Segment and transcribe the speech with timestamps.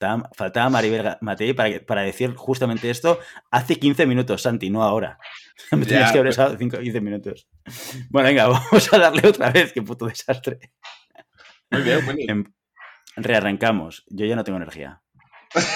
[0.00, 5.18] Faltaba, Maribel Matei para, para, decir justamente esto hace 15 minutos, Santi, no ahora.
[5.72, 7.48] Me tenías que haber estado 15 minutos.
[8.08, 10.58] Bueno, venga, vamos a darle otra vez, qué puto desastre.
[11.70, 12.30] Muy bien, muy bien.
[12.30, 12.44] Em,
[13.16, 14.06] rearrancamos.
[14.08, 15.02] Yo ya no tengo energía.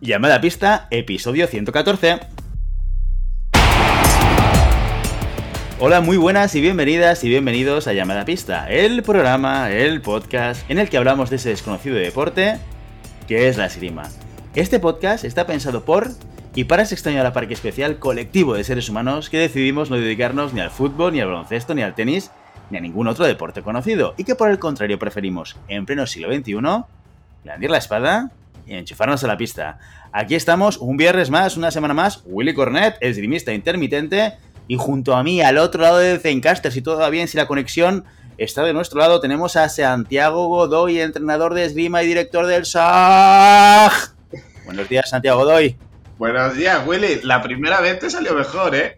[0.00, 2.39] Llamada pista, episodio 114.
[5.82, 10.78] Hola, muy buenas y bienvenidas y bienvenidos a Llamada Pista, el programa, el podcast en
[10.78, 12.58] el que hablamos de ese desconocido deporte
[13.26, 14.10] que es la esgrima.
[14.54, 16.10] Este podcast está pensado por
[16.54, 20.60] y para ese extraño parque especial colectivo de seres humanos que decidimos no dedicarnos ni
[20.60, 22.30] al fútbol, ni al baloncesto, ni al tenis,
[22.68, 26.30] ni a ningún otro deporte conocido, y que por el contrario preferimos, en pleno siglo
[26.30, 26.56] XXI,
[27.42, 28.30] blandir la espada
[28.66, 29.78] y enchufarnos a la pista.
[30.12, 34.34] Aquí estamos, un viernes más, una semana más, Willy Cornet, esgrimista intermitente,
[34.70, 37.48] y junto a mí, al otro lado de Zencaster, si todo va bien, si la
[37.48, 38.04] conexión
[38.38, 43.90] está de nuestro lado, tenemos a Santiago Godoy, entrenador de esgrima y director del SAG.
[44.66, 45.76] Buenos días, Santiago Godoy.
[46.18, 47.20] Buenos días, Willy.
[47.24, 48.96] La primera vez te salió mejor, ¿eh?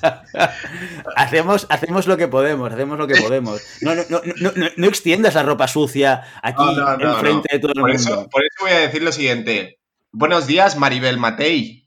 [1.14, 3.60] hacemos, hacemos lo que podemos, hacemos lo que podemos.
[3.82, 6.64] No, no, no, no, extiendas la ropa sucia aquí
[7.00, 8.02] enfrente de todo el por mundo.
[8.02, 9.78] Eso, por eso voy a decir lo siguiente.
[10.10, 11.86] Buenos días, Maribel Matei.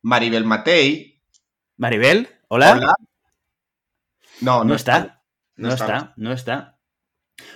[0.00, 1.11] Maribel Matei.
[1.82, 2.74] Maribel, hola.
[2.74, 2.94] Hola.
[4.40, 5.24] No, no, está.
[5.56, 6.78] No, está, no está.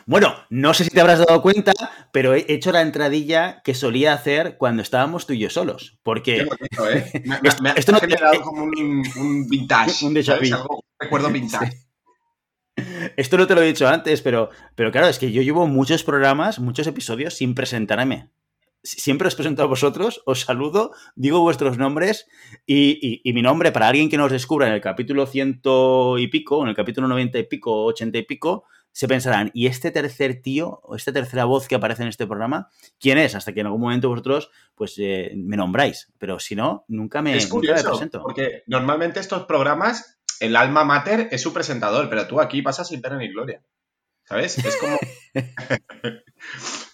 [0.04, 1.72] Bueno, no sé si te habrás dado cuenta,
[2.10, 6.00] pero he hecho la entradilla que solía hacer cuando estábamos tú y yo solos.
[6.02, 6.38] Porque.
[6.40, 7.22] ¿eh?
[7.62, 10.04] Me, esto no ha dado como un, vintage.
[10.04, 10.36] un déjà
[10.98, 11.86] recuerdo vintage.
[13.16, 16.02] Esto no te lo he dicho antes, pero, pero claro, es que yo llevo muchos
[16.02, 18.30] programas, muchos episodios sin presentarme.
[18.86, 22.28] Siempre os presento a vosotros, os saludo, digo vuestros nombres
[22.66, 26.62] y, y mi nombre para alguien que nos descubra en el capítulo ciento y pico,
[26.62, 28.64] en el capítulo noventa y pico, ochenta y pico,
[28.96, 32.70] se pensarán, ¿y este tercer tío o esta tercera voz que aparece en este programa,
[32.98, 33.34] quién es?
[33.34, 37.36] Hasta que en algún momento vosotros pues eh, me nombráis, pero si no, nunca me,
[37.36, 38.22] es presento.
[38.22, 43.02] Porque normalmente estos programas, el alma mater es su presentador, pero tú aquí pasas sin
[43.02, 43.60] pena ni gloria.
[44.24, 44.56] ¿Sabes?
[44.64, 44.96] Es como.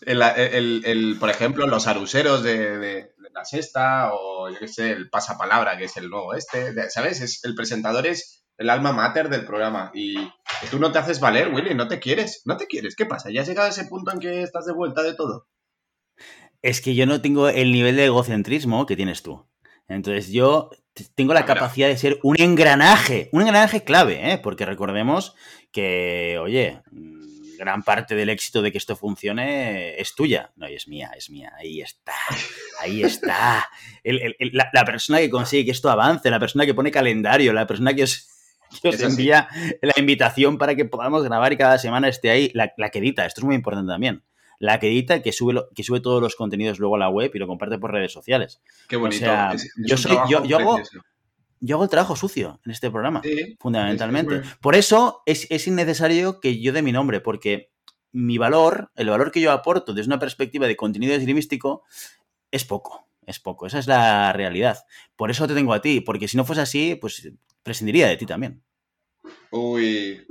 [0.02, 5.84] el, por ejemplo, los aruseros de, la sexta, o yo qué sé, el pasapalabra, que
[5.84, 6.74] es el nuevo este.
[6.90, 7.20] ¿Sabes?
[7.20, 9.90] Es, el presentador es el alma mater del programa.
[9.94, 10.16] Y
[10.70, 12.94] tú no te haces valer, Willy, no te quieres, no te quieres.
[12.94, 13.30] ¿Qué pasa?
[13.30, 15.48] ¿Ya has llegado a ese punto en que estás de vuelta de todo?
[16.60, 19.46] Es que yo no tengo el nivel de egocentrismo que tienes tú.
[19.88, 20.70] Entonces yo
[21.14, 24.38] tengo la ah, capacidad de ser un engranaje, un engranaje clave, ¿eh?
[24.38, 25.34] porque recordemos
[25.72, 26.82] que, oye,
[27.62, 30.50] gran parte del éxito de que esto funcione es tuya.
[30.56, 31.52] No, y es mía, es mía.
[31.56, 32.12] Ahí está,
[32.80, 33.68] ahí está.
[34.02, 37.94] la, la, persona que consigue que esto avance, la persona que pone calendario, la persona
[37.94, 38.28] que os,
[38.82, 39.48] que os envía
[39.80, 42.50] la invitación para que podamos grabar y cada semana esté ahí.
[42.52, 44.24] La, la que edita, esto es muy importante también.
[44.58, 47.38] La que edita, que sube, que sube todos los contenidos luego a la web y
[47.38, 48.60] lo comparte por redes sociales.
[48.88, 49.26] Qué bonito.
[49.86, 50.80] yo, soy, yo, yo, hago,
[51.62, 53.22] yo hago el trabajo sucio en este programa,
[53.60, 54.42] fundamentalmente.
[54.60, 57.70] Por eso es, es, innecesario que yo dé mi nombre, porque
[58.10, 61.84] mi valor, el valor que yo aporto desde una perspectiva de contenido esgrimístico,
[62.50, 63.06] es poco.
[63.24, 64.84] Es poco, esa es la realidad.
[65.14, 67.30] Por eso te tengo a ti, porque si no fuese así, pues
[67.62, 68.64] prescindiría de ti también.
[69.52, 70.26] Uy,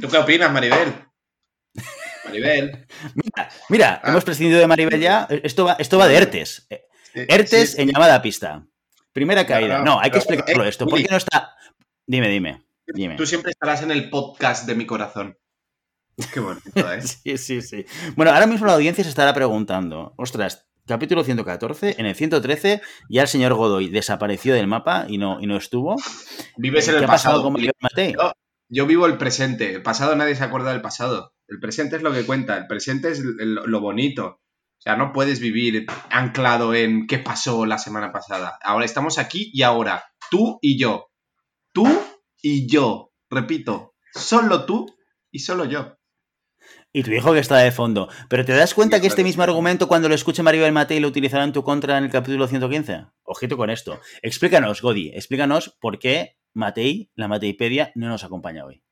[0.00, 0.94] ¿tú qué opinas, Maribel?
[2.24, 2.86] Maribel.
[3.68, 4.10] Mira, ah.
[4.10, 5.28] hemos prescindido de Maribel ya.
[5.42, 6.68] Esto va, esto va de ERTES.
[7.12, 8.66] ERTES en llamada a pista.
[9.12, 9.82] Primera caída.
[9.82, 10.86] No, hay que explicarlo esto.
[10.86, 11.54] ¿Por qué no está...?
[12.06, 13.16] Dime, dime, dime.
[13.16, 15.36] Tú siempre estarás en el podcast de mi corazón.
[16.32, 17.02] Qué bonito, ¿eh?
[17.02, 17.86] sí, sí, sí.
[18.16, 23.22] Bueno, ahora mismo la audiencia se estará preguntando, ostras, capítulo 114, en el 113 ya
[23.22, 25.96] el señor Godoy desapareció del mapa y no, y no estuvo.
[26.56, 27.42] Vives en el pasado.
[27.42, 27.72] Con yo,
[28.68, 31.34] yo, vivo el presente, el pasado nadie se acuerda del pasado.
[31.48, 34.39] El presente es lo que cuenta, el presente es lo bonito.
[34.80, 38.58] O sea, no puedes vivir anclado en qué pasó la semana pasada.
[38.62, 40.04] Ahora estamos aquí y ahora.
[40.30, 41.10] Tú y yo.
[41.74, 41.86] Tú
[42.40, 43.12] y yo.
[43.28, 44.86] Repito, solo tú
[45.30, 45.98] y solo yo.
[46.94, 48.08] Y tu hijo que está de fondo.
[48.30, 51.44] Pero ¿te das cuenta que este mismo argumento, cuando lo escuche Maribel Matei, lo utilizará
[51.44, 53.04] en tu contra en el capítulo 115?
[53.24, 54.00] Ojito con esto.
[54.22, 58.82] Explícanos, Godi, explícanos por qué Matei, la Mateipedia, no nos acompaña hoy.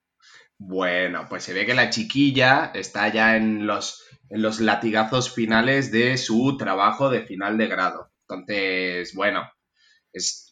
[0.58, 5.92] Bueno, pues se ve que la chiquilla está ya en los, en los latigazos finales
[5.92, 8.10] de su trabajo de final de grado.
[8.28, 9.48] Entonces, bueno,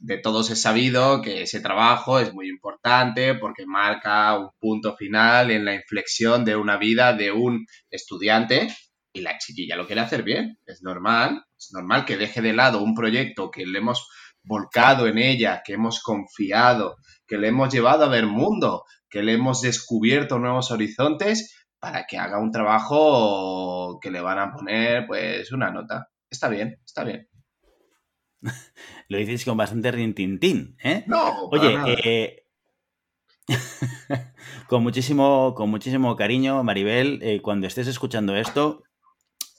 [0.01, 5.51] de todos es sabido que ese trabajo es muy importante porque marca un punto final
[5.51, 8.69] en la inflexión de una vida de un estudiante
[9.13, 12.83] y la chiquilla lo quiere hacer bien, es normal, es normal que deje de lado
[12.83, 14.09] un proyecto que le hemos
[14.47, 16.97] volcado en ella, que hemos confiado,
[17.27, 22.17] que le hemos llevado a ver mundo, que le hemos descubierto nuevos horizontes para que
[22.17, 26.09] haga un trabajo que le van a poner pues una nota.
[26.31, 27.29] Está bien, está bien.
[29.09, 31.05] Lo dices con bastante rintintín, ¿eh?
[31.07, 32.45] No, Oye, eh,
[34.69, 38.83] con, muchísimo, con muchísimo cariño, Maribel, eh, cuando estés escuchando esto,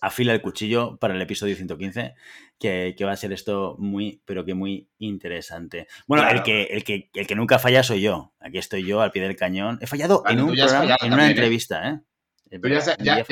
[0.02, 2.16] afila el cuchillo para el episodio 115,
[2.60, 5.88] que, va a ser esto muy, pero que muy interesante.
[6.08, 8.34] Bueno, el, que, el, que, el que nunca falla soy yo.
[8.40, 9.80] Aquí estoy yo al pie del cañón.
[9.82, 11.32] He fallado en un programa, en una ¿eh?
[11.32, 12.02] entrevista, ¿eh?
[13.00, 13.24] ya,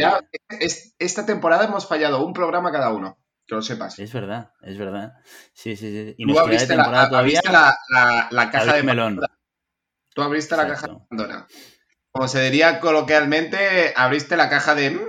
[1.00, 3.18] esta temporada hemos fallado un programa cada uno.
[3.48, 4.00] Que lo sepas.
[4.00, 5.14] Es verdad, es verdad.
[5.54, 6.16] Sí, sí, sí.
[6.18, 9.20] Y Tú abriste, la, todavía, la, la, caja de melón.
[10.16, 11.48] Tú abriste la caja de Pandora.
[12.10, 15.00] Como se diría coloquialmente, abriste la caja de.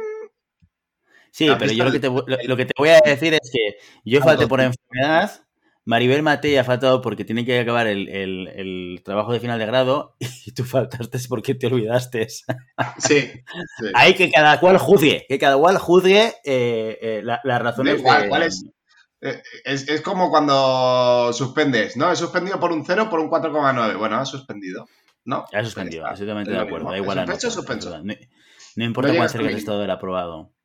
[1.36, 1.44] Mm".
[1.44, 4.22] Sí, pero yo lo que, te, lo, que te voy a decir es que yo
[4.22, 5.42] falté por enfermedad,
[5.84, 10.16] Maribel Matei ha faltado porque tiene que acabar el, trabajo de final de grado
[10.46, 12.26] y tú faltaste porque te olvidaste.
[12.98, 13.32] Sí.
[13.94, 18.02] Hay que cada cual juzgue, que cada cual juzgue eh, eh, las razones.
[18.02, 18.48] de...
[19.22, 19.88] Eh, es?
[19.88, 20.00] es?
[20.02, 22.10] como cuando suspendes, ¿no?
[22.10, 23.96] He suspendido por un 0 por un 4,9.
[23.98, 24.86] Bueno, ha suspendido.
[25.24, 25.44] ¿No?
[25.52, 26.90] Ha suspendido, absolutamente de acuerdo.
[26.90, 27.26] Da igual.
[28.76, 30.55] No, importa cuál sea el estado del aprobado.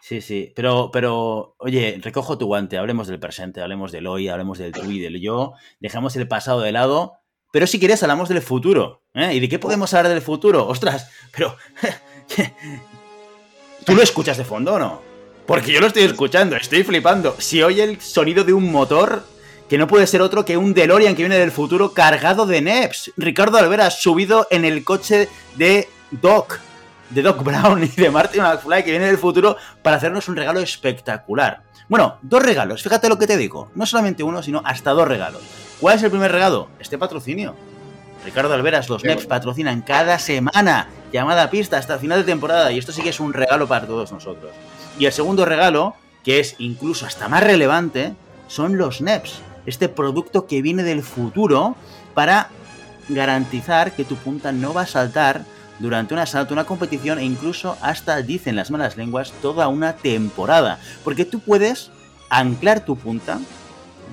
[0.00, 4.58] Sí, sí, pero, pero, oye, recojo tu guante, hablemos del presente, hablemos del hoy, hablemos
[4.58, 7.14] del tú y del yo, dejamos el pasado de lado,
[7.52, 9.34] pero si quieres hablamos del futuro, ¿eh?
[9.34, 10.66] ¿Y de qué podemos hablar del futuro?
[10.66, 11.56] Ostras, pero...
[13.84, 15.02] ¿Tú lo escuchas de fondo o no?
[15.46, 17.34] Porque yo lo estoy escuchando, estoy flipando.
[17.38, 19.24] Si oye el sonido de un motor,
[19.68, 23.12] que no puede ser otro que un DeLorean que viene del futuro cargado de NEPs.
[23.16, 26.60] Ricardo Alvera subido en el coche de Doc
[27.10, 30.60] de Doc Brown y de Martin McFly que viene del futuro para hacernos un regalo
[30.60, 31.62] espectacular.
[31.88, 33.70] Bueno, dos regalos, fíjate lo que te digo.
[33.74, 35.42] No solamente uno, sino hasta dos regalos.
[35.80, 36.68] ¿Cuál es el primer regalo?
[36.78, 37.56] Este patrocinio.
[38.24, 42.78] Ricardo Alveras, los NEPs patrocinan cada semana llamada pista hasta el final de temporada y
[42.78, 44.52] esto sí que es un regalo para todos nosotros.
[44.98, 48.14] Y el segundo regalo, que es incluso hasta más relevante,
[48.46, 51.76] son los NEPs, este producto que viene del futuro
[52.14, 52.50] para
[53.08, 55.44] garantizar que tu punta no va a saltar
[55.80, 60.78] durante un asalto, una competición e incluso hasta, dicen las malas lenguas, toda una temporada.
[61.02, 61.90] Porque tú puedes
[62.28, 63.40] anclar tu punta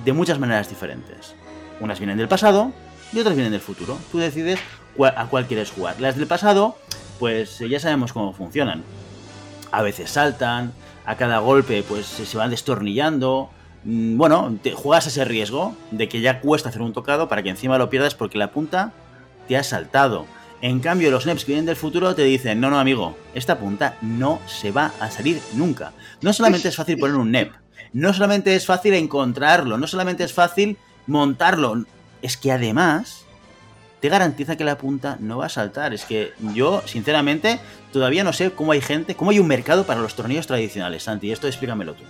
[0.04, 1.34] de muchas maneras diferentes.
[1.80, 2.72] Unas vienen del pasado
[3.12, 3.98] y otras vienen del futuro.
[4.10, 4.58] Tú decides
[5.14, 6.00] a cuál quieres jugar.
[6.00, 6.76] Las del pasado,
[7.18, 8.82] pues ya sabemos cómo funcionan.
[9.70, 10.72] A veces saltan,
[11.04, 13.50] a cada golpe pues se van destornillando.
[13.84, 17.50] Mm, bueno, te juegas ese riesgo de que ya cuesta hacer un tocado para que
[17.50, 18.92] encima lo pierdas porque la punta
[19.46, 20.26] te ha saltado.
[20.60, 23.96] En cambio, los NEPs que vienen del futuro te dicen, no, no, amigo, esta punta
[24.02, 25.92] no se va a salir nunca.
[26.20, 27.52] No solamente es fácil poner un NEP,
[27.92, 30.76] no solamente es fácil encontrarlo, no solamente es fácil
[31.06, 31.84] montarlo,
[32.22, 33.24] es que además
[34.00, 35.94] te garantiza que la punta no va a saltar.
[35.94, 37.60] Es que yo, sinceramente,
[37.92, 41.30] todavía no sé cómo hay gente, cómo hay un mercado para los tornillos tradicionales, Santi.
[41.30, 42.04] Esto explícamelo tú.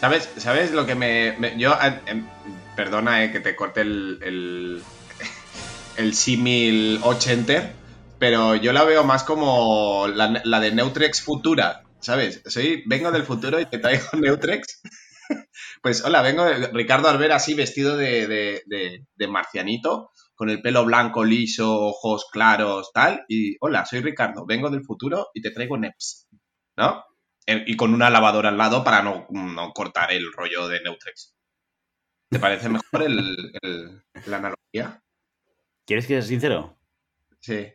[0.00, 1.36] ¿Sabes, ¿sabes lo que me...
[1.56, 2.26] yo, eh, em,
[2.74, 4.82] perdona eh, que te corte el el
[6.14, 7.72] símil 80
[8.22, 12.40] pero yo la veo más como la, de Neutrex Futura, ¿sabes?
[12.46, 14.80] Soy, vengo del futuro y te traigo Neutrex.
[15.82, 21.24] pues hola, vengo de Ricardo Albera así vestido de, de, marcianito, con el pelo blanco,
[21.24, 23.24] liso, ojos claros, tal.
[23.26, 26.28] Y hola, soy Ricardo, vengo del futuro y te traigo NEPS,
[26.76, 27.04] ¿no?
[27.44, 29.26] Y con una lavadora al lado para no,
[29.74, 31.34] cortar el rollo de Neutrex.
[32.30, 35.02] ¿Te parece mejor la analogía?
[35.84, 36.78] ¿Quieres que sea sincero?
[37.40, 37.66] Sí.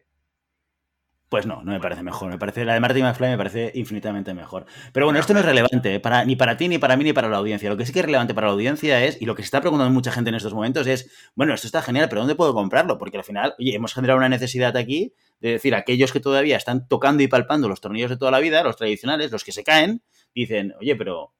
[1.30, 2.30] Pues no, no me parece mejor.
[2.30, 4.66] Me parece, la de Martin McFly me parece infinitamente mejor.
[4.94, 6.00] Pero bueno, esto no es relevante ¿eh?
[6.00, 7.70] para, ni para ti, ni para mí, ni para la audiencia.
[7.70, 9.60] Lo que sí que es relevante para la audiencia es, y lo que se está
[9.60, 12.98] preguntando mucha gente en estos momentos es, bueno, esto está genial, pero ¿dónde puedo comprarlo?
[12.98, 16.88] Porque al final, oye, hemos generado una necesidad aquí de decir, aquellos que todavía están
[16.88, 20.02] tocando y palpando los tornillos de toda la vida, los tradicionales, los que se caen,
[20.34, 21.34] dicen, oye, pero,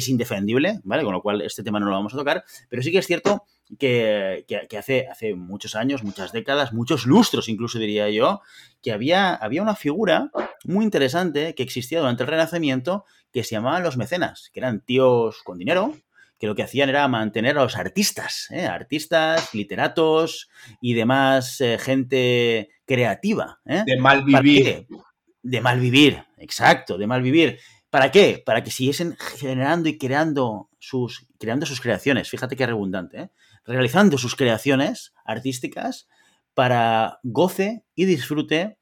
[0.06, 1.02] indefendible, ¿vale?
[1.02, 3.44] Con lo cual este tema no lo vamos a tocar, pero sí que es cierto
[3.78, 8.42] que, que, hace, hace muchos años, muchas décadas, muchos lustros incluso diría yo,
[8.82, 10.30] que había, había una figura
[10.64, 15.42] muy interesante que existía durante el Renacimiento que se llamaban los mecenas, que eran tíos
[15.44, 15.94] con dinero,
[16.38, 18.64] que lo que hacían era mantener a los artistas, ¿eh?
[18.64, 20.48] artistas, literatos
[20.80, 23.60] y demás eh, gente creativa.
[23.66, 23.82] ¿eh?
[23.84, 24.86] De mal vivir.
[25.42, 27.58] De mal vivir, exacto, de mal vivir.
[27.90, 28.42] ¿Para qué?
[28.42, 33.32] Para que siguiesen generando y creando sus, creando sus creaciones, fíjate qué redundante,
[33.66, 36.08] realizando sus creaciones artísticas
[36.54, 38.78] para goce y disfrute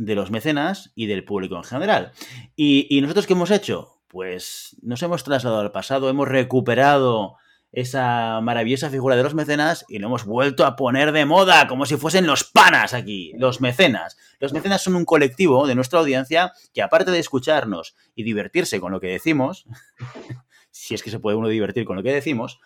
[0.00, 2.12] de los mecenas y del público en general.
[2.56, 4.00] ¿Y, nosotros qué hemos hecho?
[4.08, 7.36] Pues nos hemos trasladado al pasado, hemos recuperado
[7.70, 11.84] esa maravillosa figura de los mecenas y lo hemos vuelto a poner de moda, como
[11.84, 14.16] si fuesen los panas aquí, los mecenas.
[14.40, 18.92] Los mecenas son un colectivo de nuestra audiencia que aparte de escucharnos y divertirse con
[18.92, 19.66] lo que decimos,
[20.70, 22.58] si es que se puede uno divertir con lo que decimos,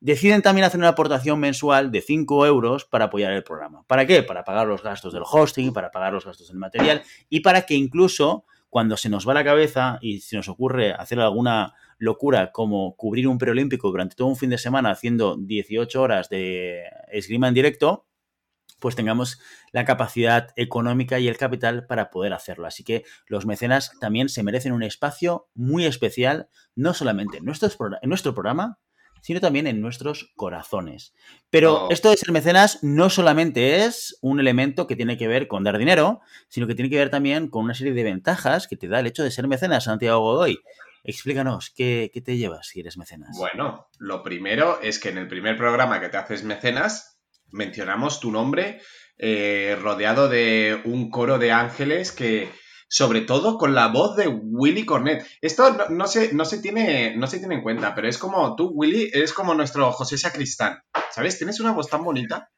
[0.00, 3.84] deciden también hacer una aportación mensual de 5 euros para apoyar el programa.
[3.86, 4.22] ¿Para qué?
[4.22, 7.74] Para pagar los gastos del hosting, para pagar los gastos del material y para que
[7.74, 12.94] incluso cuando se nos va la cabeza y se nos ocurre hacer alguna locura como
[12.96, 17.54] cubrir un preolímpico durante todo un fin de semana haciendo 18 horas de esgrima en
[17.54, 18.06] directo,
[18.78, 19.40] pues tengamos
[19.72, 22.66] la capacidad económica y el capital para poder hacerlo.
[22.66, 27.70] Así que los mecenas también se merecen un espacio muy especial, no solamente en nuestro,
[28.02, 28.78] en nuestro programa,
[29.26, 31.12] sino también en nuestros corazones.
[31.50, 31.90] Pero oh.
[31.90, 35.78] esto de ser mecenas no solamente es un elemento que tiene que ver con dar
[35.78, 39.00] dinero, sino que tiene que ver también con una serie de ventajas que te da
[39.00, 40.60] el hecho de ser mecenas, Santiago Godoy.
[41.02, 43.36] Explícanos, ¿qué, te llevas si eres mecenas?
[43.36, 47.18] Bueno, lo primero es que en el primer programa que te haces mecenas,
[47.50, 48.80] mencionamos tu nombre
[49.18, 52.48] eh, rodeado de un coro de ángeles que,
[52.88, 55.26] sobre todo con la voz de Willy Cornet.
[55.40, 58.70] Esto no, se, no, se tiene, no se tiene en cuenta, pero es como tú,
[58.74, 60.78] Willy, eres como nuestro José Sacristán,
[61.10, 61.38] ¿sabes?
[61.38, 62.50] Tienes una voz tan bonita,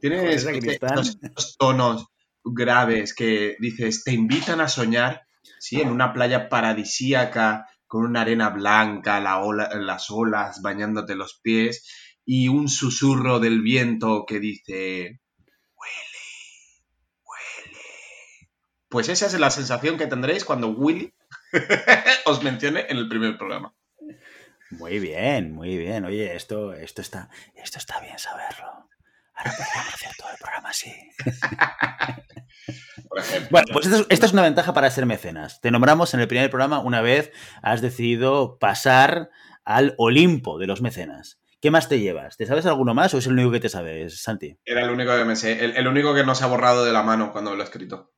[0.00, 2.06] tienes estos tonos
[2.44, 5.22] graves que dices, te invitan a soñar,
[5.58, 5.80] ¿sí?
[5.80, 9.40] En una playa paradisíaca, con una arena blanca, la
[9.74, 11.86] las olas bañándote los pies
[12.24, 15.20] y un susurro del viento que dice,
[18.92, 21.14] Pues esa es la sensación que tendréis cuando Willy
[22.26, 23.74] os mencione en el primer programa.
[24.70, 26.04] Muy bien, muy bien.
[26.04, 28.66] Oye, esto, esto, está, esto está bien saberlo.
[29.34, 30.92] Ahora podríamos hacer todo el programa así.
[33.50, 35.60] Bueno, pues esta es, una ventaja para ser mecenas.
[35.60, 37.30] Te nombramos en el primer programa una vez
[37.60, 39.28] has decidido pasar
[39.66, 41.38] al Olimpo de los mecenas.
[41.60, 42.38] ¿Qué más te llevas?
[42.38, 44.56] ¿Te sabes alguno más o es el único que te sabes, Santi?
[44.64, 46.92] Era el único que me sé, el, el único que no se ha borrado de
[46.92, 48.12] la mano cuando lo he escrito.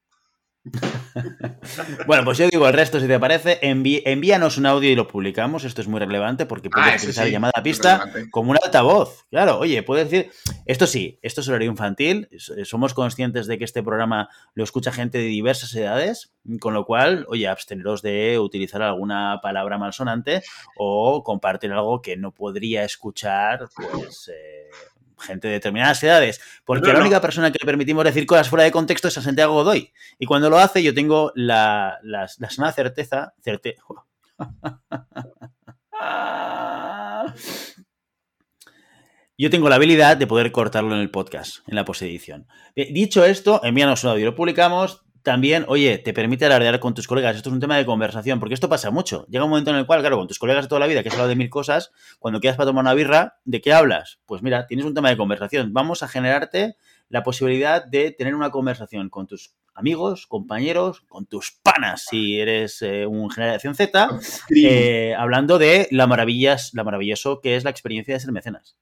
[2.06, 5.64] bueno, pues yo digo el resto, si te parece, envíanos un audio y lo publicamos.
[5.64, 9.26] Esto es muy relevante porque puedes ah, utilizar llamada a pista como un altavoz.
[9.30, 10.32] Claro, oye, puedes decir,
[10.64, 12.28] esto sí, esto es horario infantil.
[12.64, 17.26] Somos conscientes de que este programa lo escucha gente de diversas edades, con lo cual,
[17.28, 20.42] oye, absteneros de utilizar alguna palabra malsonante
[20.76, 24.30] o compartir algo que no podría escuchar, pues.
[24.32, 24.70] Eh,
[25.18, 28.72] gente de determinadas edades, porque la única persona que le permitimos decir cosas fuera de
[28.72, 29.92] contexto es a Santiago Godoy.
[30.18, 33.34] Y cuando lo hace, yo tengo la, la, sana certeza.
[39.38, 42.46] yo tengo la habilidad de poder cortarlo en el podcast, en la posedición.
[42.74, 47.34] Dicho esto, envíanos un audio, lo publicamos, también, oye, te permite alardear con tus colegas.
[47.34, 49.26] Esto es un tema de conversación, porque esto pasa mucho.
[49.30, 51.08] Llega un momento en el cual, claro, con tus colegas de toda la vida, que
[51.08, 54.20] has hablado de mil cosas, cuando quedas para tomar una birra, ¿de qué hablas?
[54.26, 55.72] Pues mira, tienes un tema de conversación.
[55.72, 56.76] Vamos a generarte
[57.08, 62.82] la posibilidad de tener una conversación con tus amigos, compañeros, con tus panas, si eres
[62.82, 64.10] eh, un generación Z,
[64.54, 68.76] eh, hablando de la, maravillas, la maravilloso que es la experiencia de ser mecenas.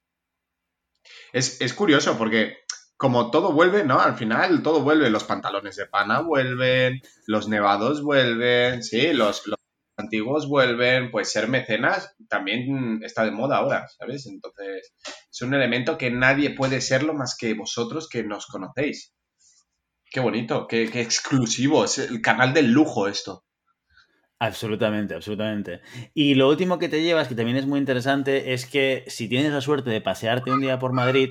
[1.32, 2.58] Es, es curioso porque
[3.02, 3.98] como todo vuelve, ¿no?
[3.98, 5.10] Al final todo vuelve.
[5.10, 9.42] Los pantalones de pana vuelven, los nevados vuelven, sí, los,
[9.96, 11.10] antiguos vuelven.
[11.10, 14.26] Pues ser mecenas también está de moda ahora, ¿sabes?
[14.26, 14.94] Entonces,
[15.28, 19.12] es un elemento que nadie puede serlo más que vosotros que nos conocéis.
[20.08, 23.42] Qué bonito, qué, qué exclusivo, es el canal del lujo esto.
[24.42, 25.82] Absolutamente, absolutamente.
[26.14, 29.52] Y lo último que te llevas, que también es muy interesante, es que si tienes
[29.52, 31.30] la suerte de pasearte un día por Madrid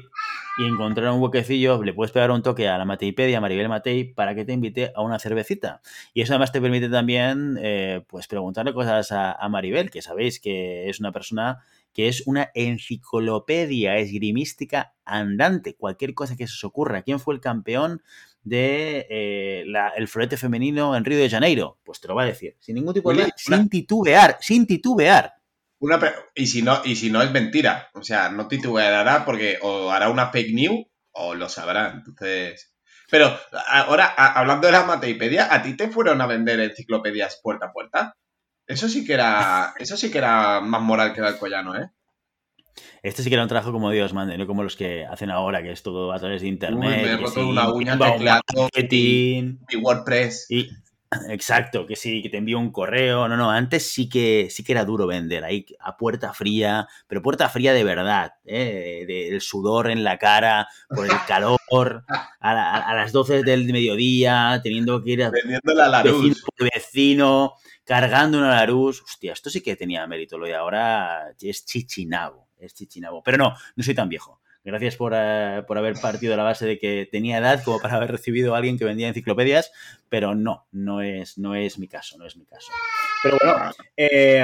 [0.58, 4.34] y encontrar un huequecillo, le puedes pegar un toque a la Mateipedia, Maribel Matei, para
[4.34, 5.82] que te invite a una cervecita.
[6.14, 10.40] Y eso además te permite también, eh, pues, preguntarle cosas a, a, Maribel, que sabéis
[10.40, 15.76] que es una persona que es una enciclopedia esgrimística andante.
[15.76, 17.02] Cualquier cosa que se os ocurra.
[17.02, 18.02] ¿Quién fue el campeón
[18.44, 21.80] de eh, el florete femenino en Río de Janeiro?
[21.84, 22.56] Pues te lo va a decir.
[22.60, 23.32] Sin ningún tipo de...
[23.36, 25.34] Sin titubear, sin titubear.
[25.80, 26.00] Una,
[26.36, 30.10] y, si no, y si no es mentira, o sea, no titubeará porque o hará
[30.10, 31.94] una fake news o lo sabrá.
[32.06, 32.76] Entonces.
[33.10, 37.74] Pero ahora, hablando de la Mateipedia, ¿a ti te fueron a vender enciclopedias puerta a
[37.74, 38.16] puerta?
[38.68, 41.90] Eso sí que era, eso sí que era más moral que el Alcoyano, ¿eh?
[43.04, 45.62] Este sí que era un trabajo como Dios mande, no como los que hacen ahora,
[45.64, 47.04] que es todo a través de internet.
[47.04, 48.42] me he roto una uña teclado,
[48.76, 50.48] y, y WordPress.
[50.50, 50.70] Y,
[51.30, 53.28] Exacto, que sí, que te envío un correo.
[53.28, 57.22] No, no, antes sí que sí que era duro vender, ahí a puerta fría, pero
[57.22, 59.04] puerta fría de verdad, ¿eh?
[59.08, 62.06] del sudor en la cara, por el calor,
[62.40, 68.56] a, las 12 del mediodía, teniendo que ir a la vecino por vecino, cargando una
[68.56, 69.02] Larus.
[69.02, 73.22] Hostia, esto sí que tenía mérito, lo de ahora es chichinabo, es chichinabo.
[73.24, 74.40] Pero no, no soy tan viejo.
[74.64, 78.12] Gracias eh, por, haber partido de la base de que tenía edad como para haber
[78.12, 79.72] recibido a alguien que vendía enciclopedias,
[80.08, 82.72] pero no, no es, no es mi caso, no es mi caso.
[83.24, 84.44] Pero bueno, eh,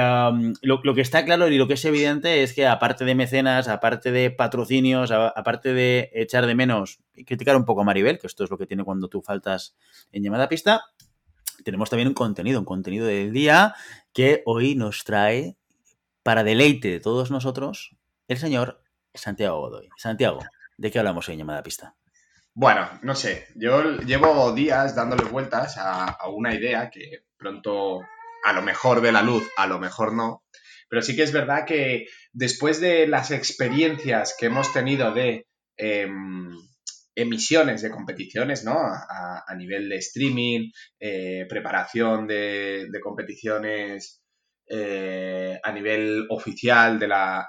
[0.62, 4.10] lo, que está claro y lo que es evidente es que aparte de mecenas, aparte
[4.10, 8.42] de patrocinios, aparte de echar de menos y criticar un poco a Maribel, que esto
[8.42, 9.76] es lo que tiene cuando tú faltas
[10.10, 10.82] en llamada pista,
[11.64, 13.74] tenemos también un contenido, un contenido del día
[14.12, 15.56] que hoy nos trae
[16.24, 17.97] para deleite de todos nosotros
[18.28, 18.82] el señor
[19.14, 19.88] Santiago Godoy.
[19.96, 20.40] Santiago,
[20.76, 21.96] ¿de qué hablamos hoy en llamada pista?
[22.54, 28.00] Bueno, no sé, yo llevo días dándole vueltas a, una idea que pronto
[28.44, 30.44] a lo mejor ve la luz, a lo mejor no,
[30.88, 36.50] pero sí que es verdad que después de las experiencias que hemos tenido de em,
[37.14, 38.76] emisiones de competiciones, ¿no?
[38.76, 40.70] A, nivel de streaming,
[41.00, 44.20] eh, preparación de, competiciones
[44.68, 47.48] eh, a nivel oficial de la,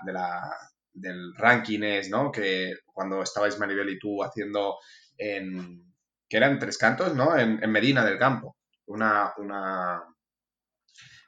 [0.94, 2.32] del ranking es, ¿no?
[2.32, 4.78] Que cuando estabais Maribel y tú haciendo
[5.18, 5.84] en,
[6.28, 7.38] que eran tres cantos, ¿no?
[7.38, 8.58] En, Medina del Campo.
[8.88, 9.34] Una...
[9.38, 10.04] una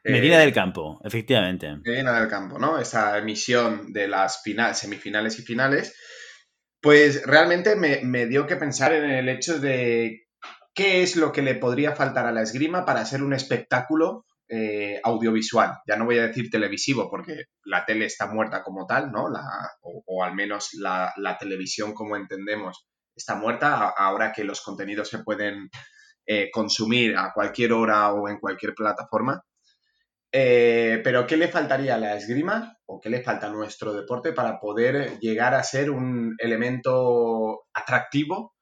[0.03, 1.75] Medina eh, del Campo, efectivamente.
[1.84, 2.80] Medina del Campo, ¿no?
[2.80, 4.42] Esa emisión de las
[4.74, 5.96] semifinales y finales,
[6.81, 10.27] pues realmente me, me dio que pensar en el hecho de
[10.74, 15.00] qué es lo que le podría faltar a la esgrima para ser un espectáculo eh,
[15.01, 19.27] audiovisual, ya no voy a decir televisivo porque la tele está muerta como tal, ¿no?
[19.81, 22.85] O, al menos la, televisión como entendemos
[23.16, 25.70] está muerta ahora que los contenidos se pueden
[26.25, 29.42] eh, consumir a cualquier hora o en cualquier plataforma.
[30.33, 34.33] Eh, pero ¿qué le faltaría a la esgrima o qué le falta a nuestro deporte
[34.33, 38.53] para poder llegar a ser un elemento atractivo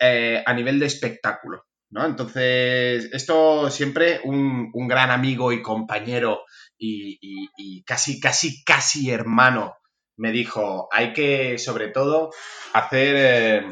[0.00, 1.69] a nivel de espectáculo?
[1.90, 2.06] ¿No?
[2.06, 6.42] Entonces, esto siempre un, gran amigo y compañero
[6.78, 9.76] y, casi, casi, casi hermano
[10.16, 12.30] me dijo, hay que sobre todo
[12.74, 13.66] hacer eh,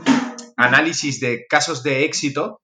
[0.57, 2.63] análisis de casos de éxito,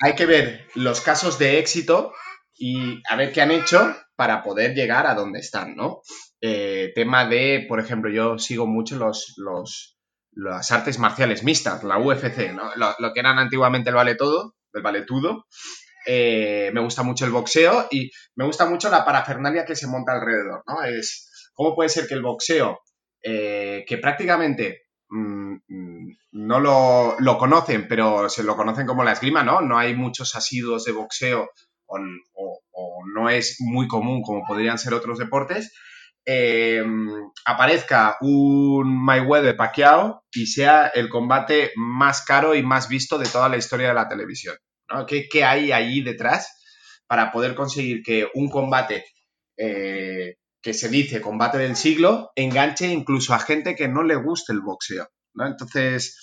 [0.00, 2.12] hay que ver los casos de éxito
[2.54, 6.00] y a ver qué han hecho para poder llegar a donde están, ¿no?
[6.40, 9.98] Eh, tema de, por ejemplo, yo sigo mucho los, los,
[10.32, 12.74] las artes marciales mixtas, la UFC, ¿no?
[12.76, 15.46] Lo, lo que eran antiguamente el vale todo, del valetudo.
[16.06, 20.12] Eh, me gusta mucho el boxeo y me gusta mucho la parafernalia que se monta
[20.12, 20.84] alrededor, ¿no?
[20.84, 22.78] Es cómo puede ser que el boxeo,
[23.22, 29.42] eh, que prácticamente mm, mm, no lo, conocen, pero se lo conocen como la esgrima,
[29.42, 29.62] ¿no?
[29.62, 31.50] No hay muchos asiduos de boxeo
[31.88, 32.60] o,
[33.14, 35.72] no es muy común como podrían ser otros deportes.
[36.26, 36.84] Eh,
[37.46, 43.48] aparezca un Mayweather Pacquiao y sea el combate más caro y más visto de toda
[43.48, 44.56] la historia de la televisión.
[45.08, 46.52] ¿Qué, hay ahí detrás
[47.06, 49.04] para poder conseguir que un combate
[49.56, 54.52] eh, que se dice combate del siglo enganche incluso a gente que no le guste
[54.52, 55.08] el boxeo?
[55.34, 56.18] Entonces,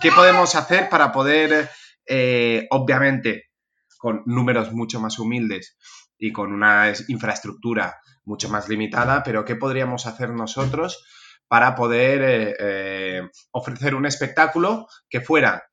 [0.00, 1.68] ¿qué podemos hacer para poder,
[2.06, 3.50] eh, obviamente,
[3.98, 5.76] con números mucho más humildes
[6.18, 11.04] y con una infraestructura mucho más limitada, pero qué podríamos hacer nosotros
[11.46, 15.64] para poder eh, ofrecer un espectáculo que fuera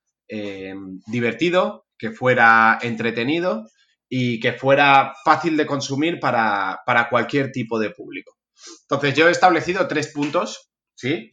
[1.06, 3.70] divertido, que fuera entretenido
[4.08, 8.36] y que fuera fácil de consumir para, cualquier tipo de público.
[8.82, 11.30] Entonces, yo he establecido tres puntos, ¿sí?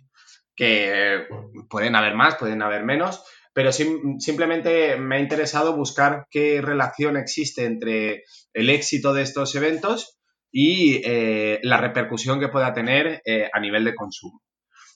[0.56, 1.26] Que
[1.72, 7.66] pueden haber más, pueden haber menos, pero simplemente me ha interesado buscar qué relación existe
[7.66, 10.20] entre el éxito de estos eventos
[10.52, 14.44] y eh, la repercusión que pueda tener eh, a nivel de consumo.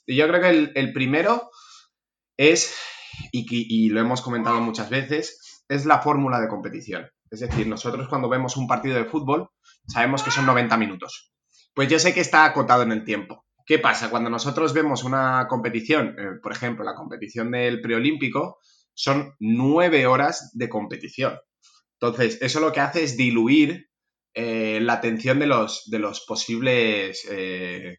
[0.05, 1.49] Y yo creo que el primero
[2.37, 2.77] es,
[3.31, 7.09] y, lo hemos comentado muchas veces, es la fórmula de competición.
[7.29, 9.49] Es decir, nosotros cuando vemos un partido de fútbol
[9.87, 11.33] sabemos que son 90 minutos.
[11.73, 13.45] Pues yo sé que está acotado en el tiempo.
[13.65, 14.09] ¿Qué pasa?
[14.09, 18.59] Cuando nosotros vemos una competición, eh, por ejemplo, la competición del preolímpico,
[18.93, 21.39] son nueve horas de competición.
[21.99, 23.89] Entonces, eso lo que hace es diluir
[24.35, 27.97] eh, la atención de los, de los posibles eh,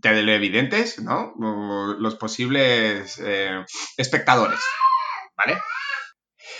[0.00, 1.34] televidentes, ¿no?
[1.98, 3.22] Los posibles
[3.96, 4.60] espectadores,
[5.44, 5.58] ¿vale?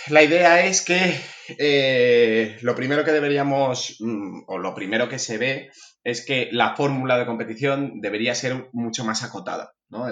[0.07, 5.71] La idea es que lo primero que deberíamos, mm, o lo primero que se ve
[6.03, 9.73] es que la fórmula de competición debería ser mucho más acotada.
[9.89, 10.07] ¿no?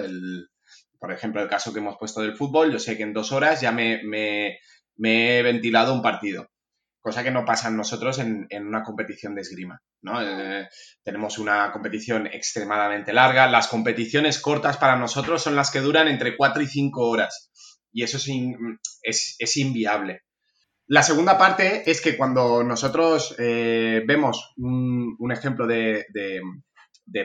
[0.98, 3.62] por ejemplo, el caso que hemos puesto del fútbol, yo sé que en dos horas
[3.62, 4.02] ya me,
[5.02, 6.50] he ventilado un partido,
[7.00, 9.80] cosa que no pasa en nosotros en, una competición de esgrima.
[10.02, 10.20] ¿no?
[10.22, 10.68] Eh,
[11.02, 13.48] tenemos una competición extremadamente larga.
[13.48, 17.50] Las competiciones cortas para nosotros son las que duran entre cuatro y cinco horas.
[17.92, 18.18] Y eso
[19.02, 20.22] es, es inviable.
[20.92, 26.04] La segunda parte es que cuando nosotros eh, vemos un, ejemplo de,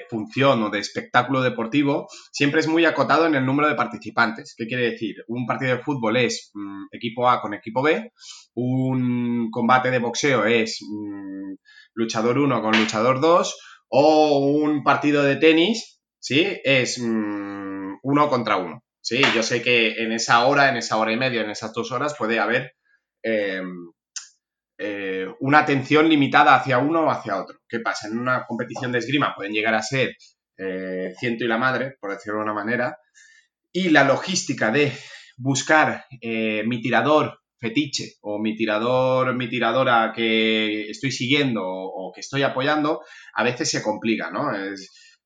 [0.08, 4.54] función o de espectáculo deportivo, siempre es muy acotado en el número de participantes.
[4.56, 5.15] ¿Qué quiere decir?
[5.28, 8.12] Un partido de fútbol es mm, equipo A con equipo B,
[8.54, 11.56] un combate de boxeo es mm,
[11.95, 13.58] luchador 1 con luchador 2,
[13.89, 16.45] o un partido de tenis, ¿sí?
[16.63, 18.85] Es mm, uno contra uno.
[19.08, 21.91] Sí, yo sé que en esa hora, en esa hora y media, en esas dos
[21.91, 22.74] horas puede haber
[23.28, 23.91] Em,
[24.78, 27.58] eh, una atención limitada hacia uno o hacia otro.
[27.68, 28.08] ¿Qué pasa?
[28.08, 30.15] En una competición de esgrima pueden llegar a ser
[30.58, 32.98] eh, ciento y la madre, por decirlo de una manera,
[33.72, 34.94] y la logística de
[35.38, 42.22] buscar eh, mi tirador fetiche o mi tirador, mi tiradora que estoy siguiendo o, que
[42.22, 43.02] estoy apoyando,
[43.34, 44.52] a veces se complica, ¿no?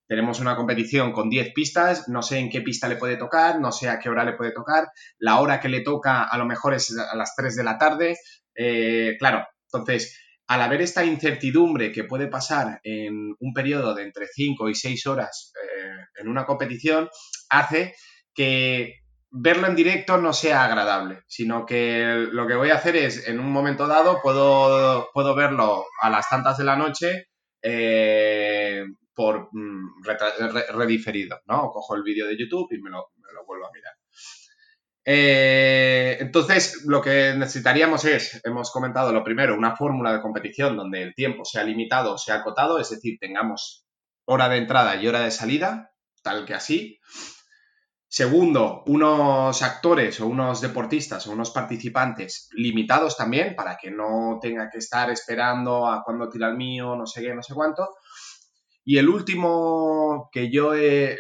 [0.10, 3.72] Tenemos una competición con 10 pistas, no sé en qué pista le puede tocar, no
[3.72, 4.88] sé a qué hora le puede tocar,
[5.19, 8.17] la hora que le toca a lo mejor es a las 3 de la tarde,
[8.56, 14.26] eh, claro, entonces, al haber esta incertidumbre que puede pasar en un periodo de entre
[14.26, 17.08] 5 y 6 horas eh, en una competición,
[17.48, 17.93] hace
[18.34, 18.95] que
[19.30, 23.39] verlo en directo no sea agradable, sino que lo que voy a hacer es, en
[23.39, 27.28] un momento dado, puedo, puedo verlo a las tantas de la noche,
[27.62, 28.86] eh,
[29.20, 30.02] por mm,
[31.46, 31.72] ¿no?
[31.72, 33.10] Cojo el vídeo de YouTube y me lo,
[33.46, 33.94] vuelvo a mirar.
[35.04, 41.04] Eh, entonces, lo que necesitaríamos es, hemos comentado lo primero, una fórmula de competición donde
[41.04, 43.86] el tiempo sea limitado, sea acotado, es decir, tengamos
[44.24, 45.92] hora de entrada y hora de salida,
[46.24, 46.98] tal que así.
[48.08, 54.70] Segundo, unos actores o unos deportistas o unos participantes limitados también para que no tenga
[54.70, 57.90] que estar esperando a cuándo tira el mío, no sé qué, no sé cuánto.
[58.89, 61.19] Y el último que yo le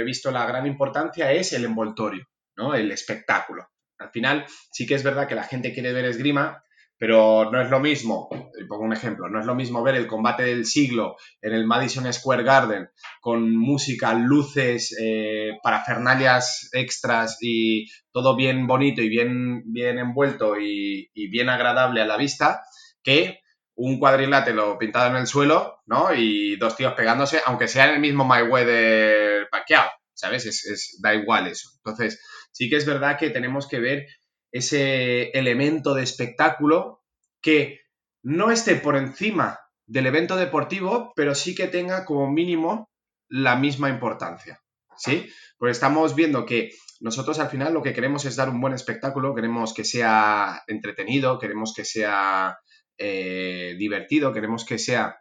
[0.00, 2.24] he visto la gran importancia es el envoltorio,
[2.56, 2.74] ¿no?
[2.74, 3.68] El espectáculo.
[3.98, 6.64] Al final, sí que es verdad que la gente quiere ver esgrima,
[6.96, 8.30] pero no es lo mismo,
[8.66, 12.10] pongo un ejemplo, no es lo mismo ver el combate del siglo en el Madison
[12.10, 12.88] Square Garden
[13.20, 21.10] con música, luces, eh, parafernalias extras y todo bien bonito y bien, bien envuelto y
[21.28, 22.62] bien agradable a la vista,
[23.02, 23.40] que
[23.82, 26.12] un cuadrilátero pintado en el suelo, ¿no?
[26.14, 30.44] Y dos tíos pegándose, aunque sea en el mismo de Pacquiao, ¿sabes?
[30.44, 31.70] Es, da igual eso.
[31.76, 34.06] Entonces, sí que es verdad que tenemos que ver
[34.52, 37.02] ese elemento de espectáculo
[37.40, 37.80] que
[38.22, 42.90] no esté por encima del evento deportivo, pero sí que tenga como mínimo
[43.28, 44.60] la misma importancia,
[44.98, 45.30] ¿sí?
[45.56, 49.34] Porque estamos viendo que nosotros al final lo que queremos es dar un buen espectáculo,
[49.34, 52.58] queremos que sea entretenido, queremos que sea
[53.02, 55.16] eh, divertido, queremos que sea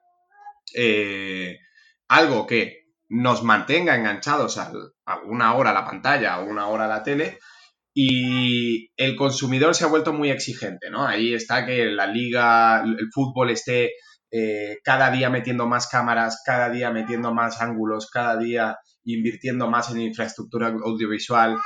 [0.76, 1.60] eh,
[2.10, 4.74] algo que nos mantenga enganchados a,
[5.26, 7.40] una hora la pantalla o una hora la tele.
[7.94, 11.08] Y el consumidor se ha vuelto muy exigente, ¿no?
[11.08, 13.94] Ahí está que la liga, el fútbol esté
[14.30, 19.90] eh, cada día metiendo más cámaras, cada día metiendo más ángulos, cada día invirtiendo más
[19.90, 21.58] en infraestructura audiovisual,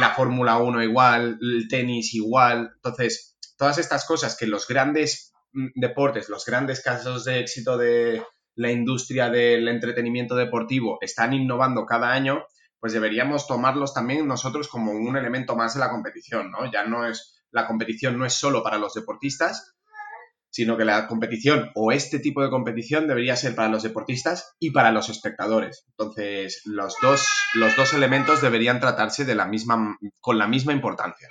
[0.00, 2.70] la Fórmula 1 igual, el tenis igual.
[2.76, 5.31] Entonces, todas estas cosas que los grandes
[5.74, 8.22] deportes, los grandes casos de éxito de
[8.54, 12.44] la industria del entretenimiento deportivo están innovando cada año,
[12.80, 16.70] pues deberíamos tomarlos también nosotros como un elemento más de la competición, ¿no?
[16.70, 19.74] Ya no es, la competición no es solo para los deportistas,
[20.50, 24.70] sino que la competición o este tipo de competición debería ser para los deportistas y
[24.70, 25.86] para los espectadores.
[25.90, 31.28] Entonces, los dos, los dos elementos deberían tratarse de la misma, con la misma importancia.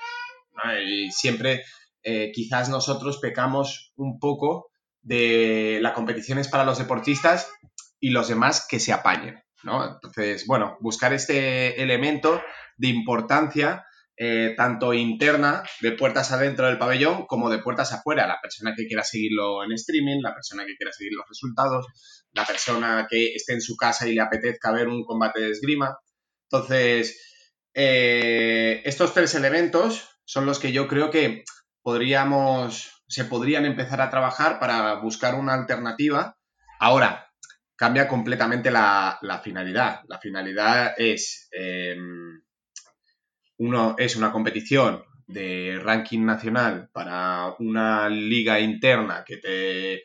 [0.88, 1.63] Y siempre
[2.03, 7.49] eh, quizás nosotros pecamos un poco de la competición es para los deportistas
[7.99, 9.41] y los demás que se apañen.
[9.63, 9.85] ¿no?
[9.85, 12.41] Entonces, bueno, buscar este elemento
[12.77, 13.85] de importancia
[14.23, 18.27] eh, tanto interna, de puertas adentro del pabellón, como de puertas afuera.
[18.27, 21.87] La persona que quiera seguirlo en streaming, la persona que quiera seguir los resultados,
[22.31, 25.97] la persona que esté en su casa y le apetezca ver un combate de esgrima.
[26.51, 27.19] Entonces,
[27.73, 31.43] eh, estos tres elementos son los que yo creo que
[31.81, 36.37] podríamos, se podrían empezar a trabajar para buscar una alternativa.
[36.79, 37.31] Ahora,
[37.75, 40.01] cambia completamente la, finalidad.
[40.07, 41.49] La finalidad es...
[41.51, 42.41] Em,
[43.57, 50.03] uno es una competición de ranking nacional para una liga interna que te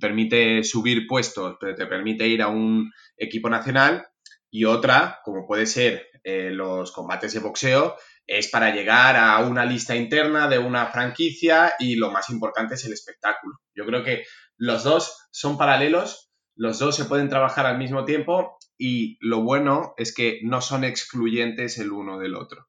[0.00, 4.06] permite subir puestos, pero te permite ir a un equipo nacional
[4.50, 9.64] y otra, como puede ser eh, los combates de boxeo, es para llegar a una
[9.64, 13.54] lista interna de una franquicia y lo más importante es el espectáculo.
[13.74, 14.24] Yo creo que
[14.56, 19.94] los dos son paralelos, los dos se pueden trabajar al mismo tiempo y lo bueno
[19.96, 22.66] es que no son excluyentes el uno del otro.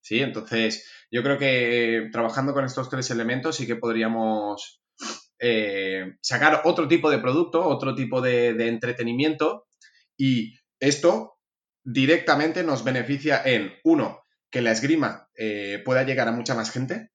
[0.00, 0.20] ¿sí?
[0.20, 4.82] Entonces, yo creo que trabajando con estos tres elementos sí que podríamos
[5.38, 9.66] eh, sacar otro tipo de producto, otro tipo de, entretenimiento
[10.16, 11.38] y esto
[11.84, 14.21] directamente nos beneficia en, uno,
[14.52, 17.10] que la esgrima eh, pueda llegar a mucha más gente,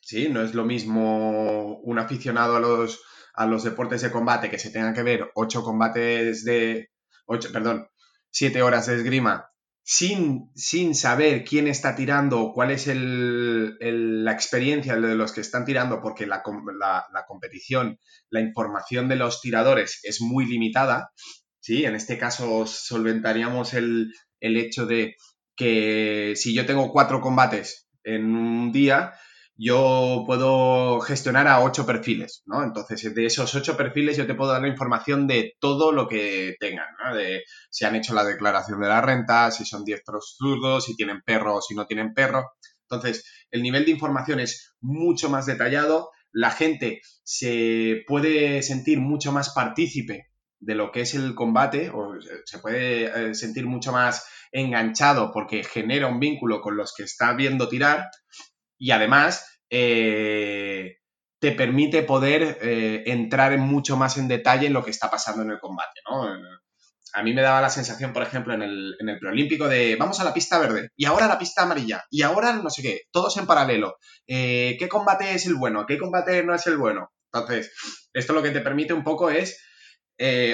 [0.00, 0.28] ¿sí?
[0.28, 3.02] No es lo mismo un aficionado a los,
[3.34, 6.90] a los deportes de combate que se tenga que ver ocho combates de,
[7.26, 7.88] ocho, perdón,
[8.30, 9.52] siete horas de esgrima
[9.84, 16.00] sin, sin saber quién está tirando, cuál es la experiencia de los que están tirando,
[16.00, 16.42] porque la,
[17.26, 17.98] competición,
[18.30, 21.10] la información de los tiradores es muy limitada,
[21.60, 21.84] ¿sí?
[21.84, 25.16] En este caso solventaríamos el, el hecho de
[25.56, 29.12] que si yo tengo cuatro combates en un día,
[29.56, 32.64] yo puedo gestionar a ocho perfiles, ¿no?
[32.64, 36.56] Entonces, de esos ocho perfiles yo te puedo dar la información de todo lo que
[36.58, 37.14] tengan, ¿no?
[37.14, 41.22] De si han hecho la declaración de la renta, si son diestros zurdos, si tienen
[41.22, 42.52] perro o si no tienen perro.
[42.90, 49.32] Entonces, el nivel de información es mucho más detallado, la gente se puede sentir mucho
[49.32, 50.31] más partícipe
[50.62, 55.64] de lo que es el combate, o se puede eh, sentir mucho más enganchado porque
[55.64, 58.08] genera un vínculo con los que está viendo tirar
[58.78, 60.98] y además eh,
[61.40, 65.50] te permite poder eh, entrar mucho más en detalle en lo que está pasando en
[65.50, 66.28] el combate, ¿no?
[67.14, 70.18] A mí me daba la sensación, por ejemplo, en el, en el preolímpico de vamos
[70.20, 73.36] a la pista verde y ahora la pista amarilla y ahora no sé qué, todos
[73.36, 73.96] en paralelo.
[74.26, 75.84] ¿Qué combate es el bueno?
[75.86, 77.10] ¿Qué combate no es el bueno?
[77.32, 77.72] Entonces,
[78.14, 79.58] esto lo que te permite un poco es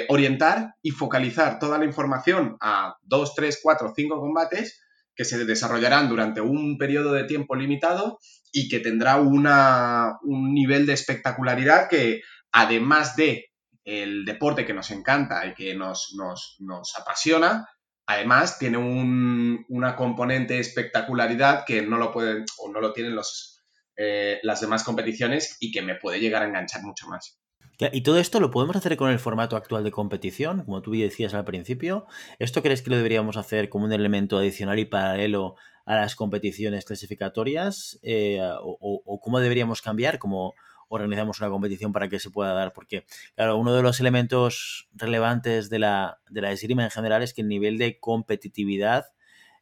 [0.07, 4.81] orientar y focalizar toda la información a dos, tres, cuatro, cinco combates
[5.15, 8.19] que se desarrollarán durante un periodo de tiempo limitado
[8.51, 13.49] y que tendrá una, un nivel de espectacularidad que, además de
[13.83, 16.15] el deporte que nos encanta y que nos,
[16.97, 17.67] apasiona,
[18.05, 23.19] además tiene una componente de espectacularidad que no lo pueden o no lo tienen
[23.97, 27.39] eh, las demás competiciones y que me puede llegar a enganchar mucho más.
[27.79, 31.33] ¿Y todo esto lo podemos hacer con el formato actual de competición, como tú decías
[31.33, 32.07] al principio?
[32.37, 36.83] ¿Esto crees que lo deberíamos hacer como un elemento adicional y paralelo a las competiciones
[36.83, 37.97] clasificatorias?
[38.03, 40.19] Eh, o, cómo deberíamos cambiar?
[40.19, 40.55] ¿Cómo
[40.89, 42.73] organizamos una competición para que se pueda dar?
[42.73, 47.33] Porque, claro, uno de los elementos relevantes de la, de la esgrima en general es
[47.33, 49.05] que el nivel de competitividad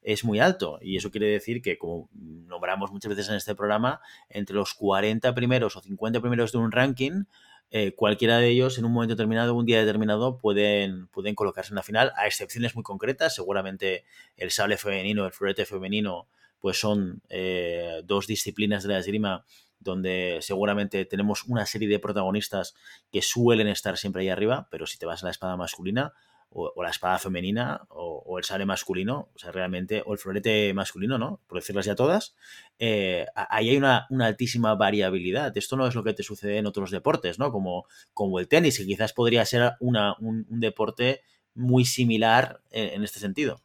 [0.01, 0.79] es muy alto.
[0.81, 5.35] Y eso quiere decir que, como nombramos muchas veces en este programa, entre los 40
[5.35, 7.25] primeros o 50 primeros de un ranking,
[7.69, 11.75] eh, cualquiera de ellos en un momento determinado, un día determinado, pueden, pueden colocarse en
[11.75, 13.35] la final, a excepciones muy concretas.
[13.35, 14.05] Seguramente
[14.37, 16.27] el sable femenino, el florete femenino,
[16.59, 19.45] pues son eh, dos disciplinas de la esgrima
[19.79, 22.73] donde seguramente tenemos una serie de protagonistas
[23.11, 26.13] que suelen estar siempre ahí arriba, pero si te vas a la espada masculina,
[26.49, 31.39] o, la espada femenina o, el sable masculino, o sea, realmente, el florete masculino, ¿no?
[31.47, 32.35] Por decirlas ya todas,
[32.79, 35.55] eh, ahí hay una, altísima variabilidad.
[35.57, 37.51] Esto no es lo que te sucede en otros deportes, ¿no?
[37.51, 41.21] Como, como el tenis, que quizás podría ser una, un, deporte
[41.53, 43.61] muy similar en, este sentido.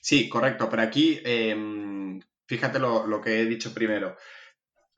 [0.00, 4.16] Sí, correcto, pero aquí, em, fíjate lo, lo, que he dicho primero.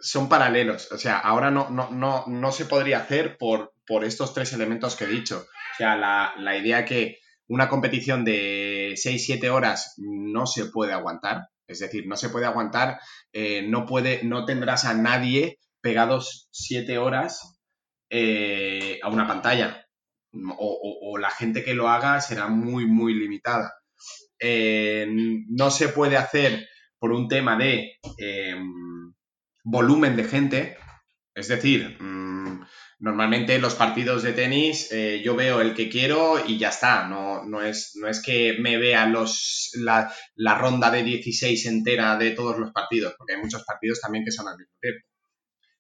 [0.01, 4.33] Son paralelos, o sea, ahora no, no, no, no se podría hacer por, por estos
[4.33, 5.47] tres elementos que he dicho
[5.79, 11.49] sea, la, idea que una competición de 6-7 horas no se puede aguantar.
[11.67, 12.99] Es decir, no se puede aguantar,
[13.33, 17.59] eh, no, puede, no tendrás a nadie pegados 7 horas
[18.11, 19.85] eh, a una pantalla.
[20.59, 23.73] O, la gente que lo haga será muy, muy limitada.
[24.39, 25.07] Eh,
[25.49, 29.15] no se puede hacer por un tema de em,
[29.65, 30.77] volumen de gente.
[31.35, 32.38] Es decir, mm,
[32.99, 37.07] normalmente los partidos de tenis eh, yo veo el que quiero y ya está.
[37.09, 42.33] No, no, es, no es que me vea los, la, ronda de 16 entera de
[42.33, 45.07] todos los partidos, porque hay muchos partidos también que son al mismo tiempo.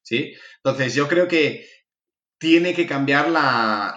[0.03, 0.35] ¿Sí?
[0.57, 1.67] Entonces yo creo que
[2.39, 3.97] tiene que cambiar la,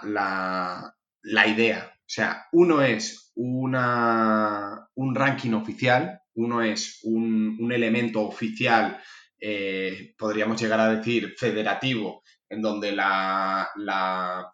[1.24, 1.94] la, idea.
[1.96, 9.02] O sea, uno es una, un ranking oficial, uno es un, un elemento oficial
[9.44, 13.70] eh, podríamos llegar a decir, federativo, en donde la,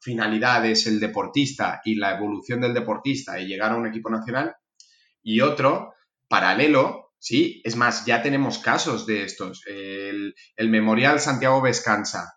[0.02, 4.56] finalidad es el deportista y la evolución del deportista y llegar a un equipo nacional,
[5.24, 5.94] y otro,
[6.30, 9.64] paralelo, sí, es más, ya tenemos casos de estos.
[9.66, 12.36] El, Memorial Santiago Vescansa.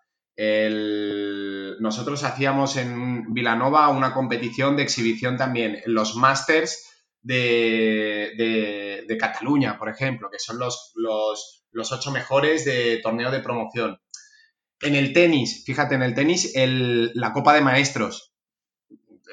[1.79, 6.87] nosotros hacíamos en Vilanova una competición de exhibición también, los Masters
[7.21, 8.33] de,
[9.07, 13.99] de, Cataluña, por ejemplo, que son los, los los ocho mejores de torneo de promoción.
[14.81, 18.33] En el tenis, fíjate, en el tenis, la Copa de Maestros.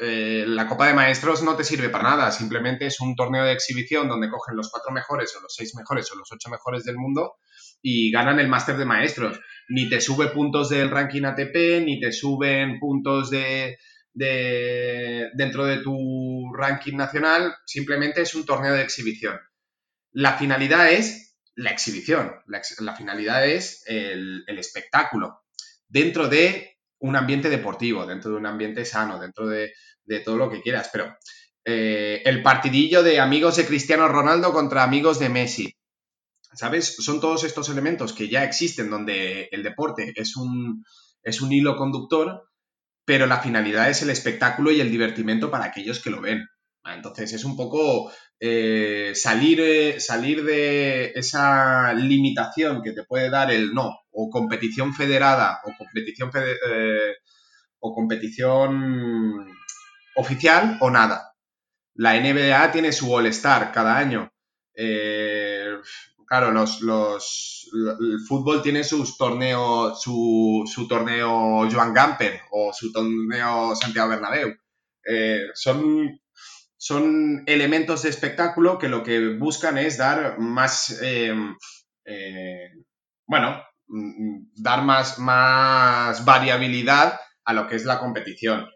[0.00, 3.52] Eh, la Copa de Maestros no te sirve para nada, simplemente es un torneo de
[3.52, 6.96] exhibición donde cogen los cuatro mejores o los seis mejores o los ocho mejores del
[6.96, 7.36] mundo
[7.82, 9.40] y ganan el máster de maestros.
[9.68, 13.78] Ni te sube puntos del ranking ATP, ni te suben puntos de,
[14.14, 19.38] de, dentro de tu ranking nacional, simplemente es un torneo de exhibición.
[20.12, 21.27] La finalidad es
[21.58, 22.32] la exhibición.
[22.46, 25.42] La, finalidad es el, espectáculo
[25.88, 29.72] dentro de un ambiente deportivo, dentro de un ambiente sano, dentro de,
[30.24, 30.88] todo lo que quieras.
[30.92, 31.16] Pero
[31.64, 35.74] eh, el partidillo de amigos de Cristiano Ronaldo contra amigos de Messi.
[36.54, 36.96] ¿Sabes?
[36.96, 40.84] Son todos estos elementos que ya existen donde el deporte es un,
[41.22, 42.48] es un hilo conductor,
[43.04, 46.46] pero la finalidad es el espectáculo y el divertimento para aquellos que lo ven.
[46.84, 53.50] Entonces es un poco eh, salir, eh, salir de esa limitación que te puede dar
[53.50, 57.14] el no, o competición federada, o competición, eh,
[57.80, 59.48] o competición
[60.14, 61.34] oficial, o nada.
[61.94, 64.32] La NBA tiene su All-Star cada año.
[66.26, 72.92] claro, los, los, el fútbol tiene sus torneos, su, su torneo Joan Gamper o su
[72.92, 74.54] torneo Santiago Bernabéu.
[75.54, 76.20] son
[76.78, 81.34] son elementos de espectáculo que lo que buscan es dar más, eh,
[82.04, 82.70] eh,
[83.26, 88.68] bueno, mm, dar más, más variabilidad a lo que es la competición.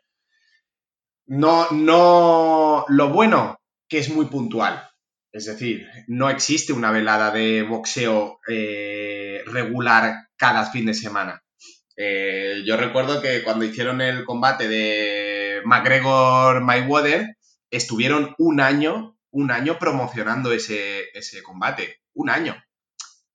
[1.27, 4.89] No, no, lo bueno que es muy puntual.
[5.31, 11.41] Es decir, no existe una velada de boxeo eh, regular cada fin de semana.
[12.65, 17.37] yo recuerdo que cuando hicieron el combate de McGregor Mayweather,
[17.73, 21.11] estuvieron un año, un año promocionando ese,
[21.43, 22.01] combate.
[22.15, 22.55] Un año.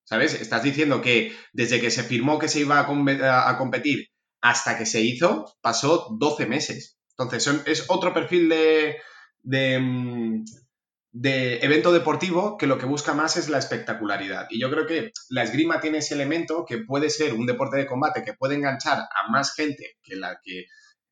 [0.06, 0.36] ¿Sabes?
[0.36, 4.08] Estás diciendo que desde que se firmó que se iba a, competir
[4.40, 6.98] hasta que se hizo, pasó 12 meses.
[7.18, 8.98] Entonces, es otro perfil de,
[9.40, 10.46] de, mm,
[11.12, 14.48] de, evento deportivo que lo que busca más es la espectacularidad.
[14.50, 17.88] Y yo creo que la esgrima tiene ese elemento que puede ser un deporte de
[17.88, 20.68] combate que puede enganchar a más gente que la que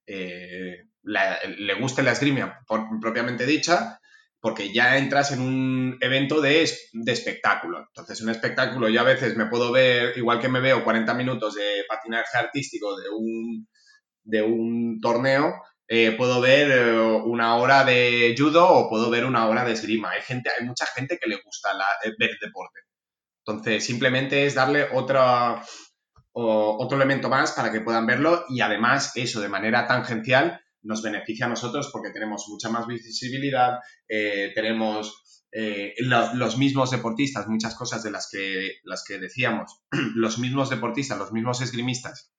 [0.05, 2.59] eh, le guste la esgrima
[3.01, 3.99] propiamente dicha,
[4.45, 7.79] porque ya entras en un evento de, espectáculo.
[7.79, 11.55] Entonces, un espectáculo, yo a veces me puedo ver, igual que me veo 40 minutos
[11.55, 12.95] de patinaje artístico
[14.23, 15.55] de un, torneo,
[15.87, 20.11] eh, puedo ver eh, una hora de judo o puedo ver una hora de esgrima.
[20.11, 21.85] Hay, gente, hay mucha gente que le gusta la,
[22.19, 22.81] ver deporte.
[23.43, 25.61] Entonces, simplemente es darle otro
[26.91, 31.49] elemento más para que puedan verlo y además eso de manera tangencial nos beneficia a
[31.49, 38.11] nosotros porque tenemos mucha más visibilidad, eh, tenemos eh, los mismos deportistas, muchas cosas de
[38.11, 39.81] las que, las que decíamos,
[40.15, 42.31] los mismos deportistas, los mismos esgrimistas.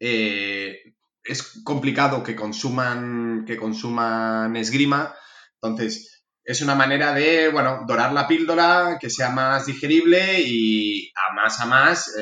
[0.00, 5.14] Eh, es complicado que consuman, que consuman esgrima,
[5.54, 11.34] entonces es una manera de, bueno, dorar la píldora, que sea más digerible y a
[11.34, 12.14] más a más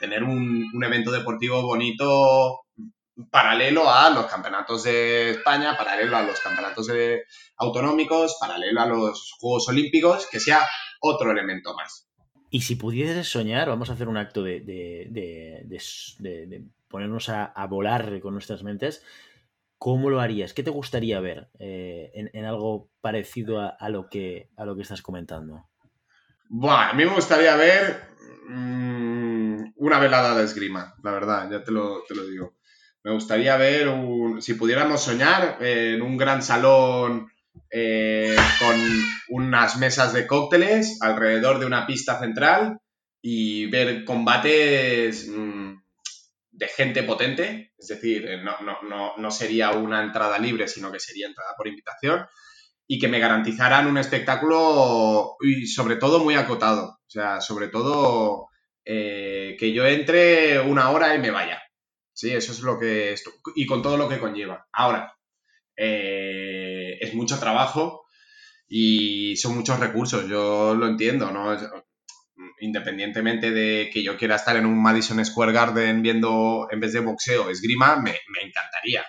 [0.00, 2.65] tener un, evento deportivo bonito
[3.30, 6.88] paralelo a los campeonatos de España, paralelo a los campeonatos
[7.56, 10.66] autonómicos, paralelo a los Juegos Olímpicos, que sea
[11.00, 12.08] otro elemento más.
[12.50, 15.08] Y si pudieses soñar, vamos a hacer un acto de,
[16.88, 19.02] ponernos a, a volar con nuestras mentes.
[19.78, 20.54] ¿Cómo lo harías?
[20.54, 25.02] ¿Qué te gustaría ver eh, en, algo parecido a, lo que, a lo que estás
[25.02, 25.68] comentando?
[26.48, 28.00] Bueno, a mí me gustaría ver
[28.48, 32.55] mm, una velada de esgrima, la verdad, ya te lo, digo.
[33.06, 33.88] Me gustaría ver,
[34.40, 37.30] si pudiéramos soñar, en un gran salón
[37.70, 38.76] eh, con
[39.28, 42.80] unas mesas de cócteles alrededor de una pista central
[43.22, 45.74] y ver combates mm,
[46.50, 51.28] de gente potente, es decir, eh, no, no, sería una entrada libre, sino que sería
[51.28, 52.26] entrada por invitación,
[52.88, 58.48] y que me garantizaran un espectáculo y sobre todo muy acotado, o sea, sobre todo
[58.84, 61.62] eh, que yo entre una hora y me vaya.
[62.16, 63.14] Sí, eso es lo que...
[63.54, 64.66] y con todo lo que conlleva.
[64.72, 65.14] Ahora,
[65.76, 68.06] eh, es mucho trabajo
[68.66, 71.54] y son muchos recursos, yo lo entiendo, ¿no?
[72.60, 77.00] independientemente de que yo quiera estar en un Madison Square Garden viendo, en vez de
[77.00, 78.12] boxeo, esgrima, me,
[78.42, 79.04] encantaría.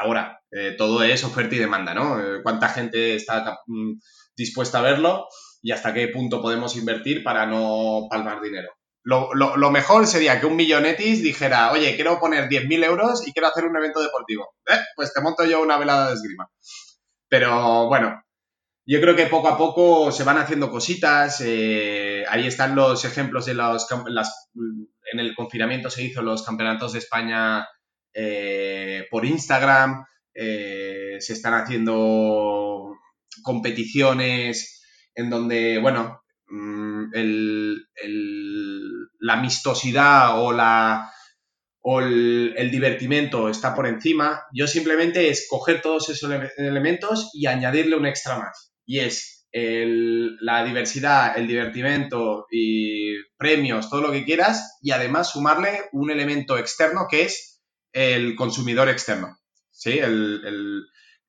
[0.00, 2.20] Ahora, eh, todo es oferta y demanda, ¿no?
[2.20, 3.92] Eh, ¿Cuánta gente está mm,
[4.36, 5.28] dispuesta a verlo
[5.62, 8.72] y hasta qué punto podemos invertir para no palmar dinero?
[9.04, 13.64] Lo, mejor sería que un millonetis dijera, oye, quiero poner 10.000 euros y quiero hacer
[13.64, 14.54] un evento deportivo.
[14.68, 16.48] Eh, pues te monto yo una velada de esgrima.
[17.28, 18.22] Pero bueno,
[18.86, 21.40] yo creo que poco a poco se van haciendo cositas.
[21.44, 23.86] Eh, ahí están los ejemplos de los.
[25.12, 27.66] En el confinamiento se hizo los campeonatos de España
[28.14, 30.04] eh, por Instagram.
[30.34, 32.96] Se están haciendo
[33.42, 34.82] competiciones
[35.14, 37.12] en donde, bueno, mm,
[39.22, 41.10] la amistosidad o la
[41.84, 47.46] o el, el, divertimento está por encima, yo simplemente es coger todos esos elementos y
[47.46, 54.24] añadirle un extra más y es la diversidad, el divertimento y premios, todo lo que
[54.24, 57.62] quieras, y además sumarle un elemento externo que es
[57.92, 59.38] el consumidor externo.
[59.70, 60.00] ¿sí?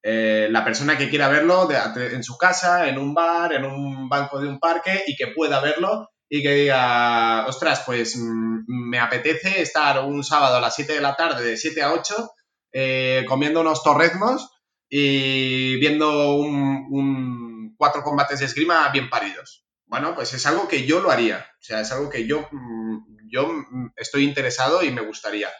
[0.05, 4.39] Eh, la persona que quiera verlo en su casa, en un bar, en un banco
[4.39, 9.61] de un parque y que pueda verlo y que diga, ostras, pues mm, me apetece
[9.61, 12.31] estar un sábado a las 7 de la tarde, de 7 a 8,
[12.71, 14.49] eh, comiendo unos torreznos
[14.89, 19.67] y viendo un, cuatro combates de esgrima bien paridos.
[19.85, 21.45] Bueno, pues es algo que yo lo haría.
[21.59, 23.53] O sea, es algo que yo, mm, yo
[23.95, 25.51] estoy interesado y me gustaría.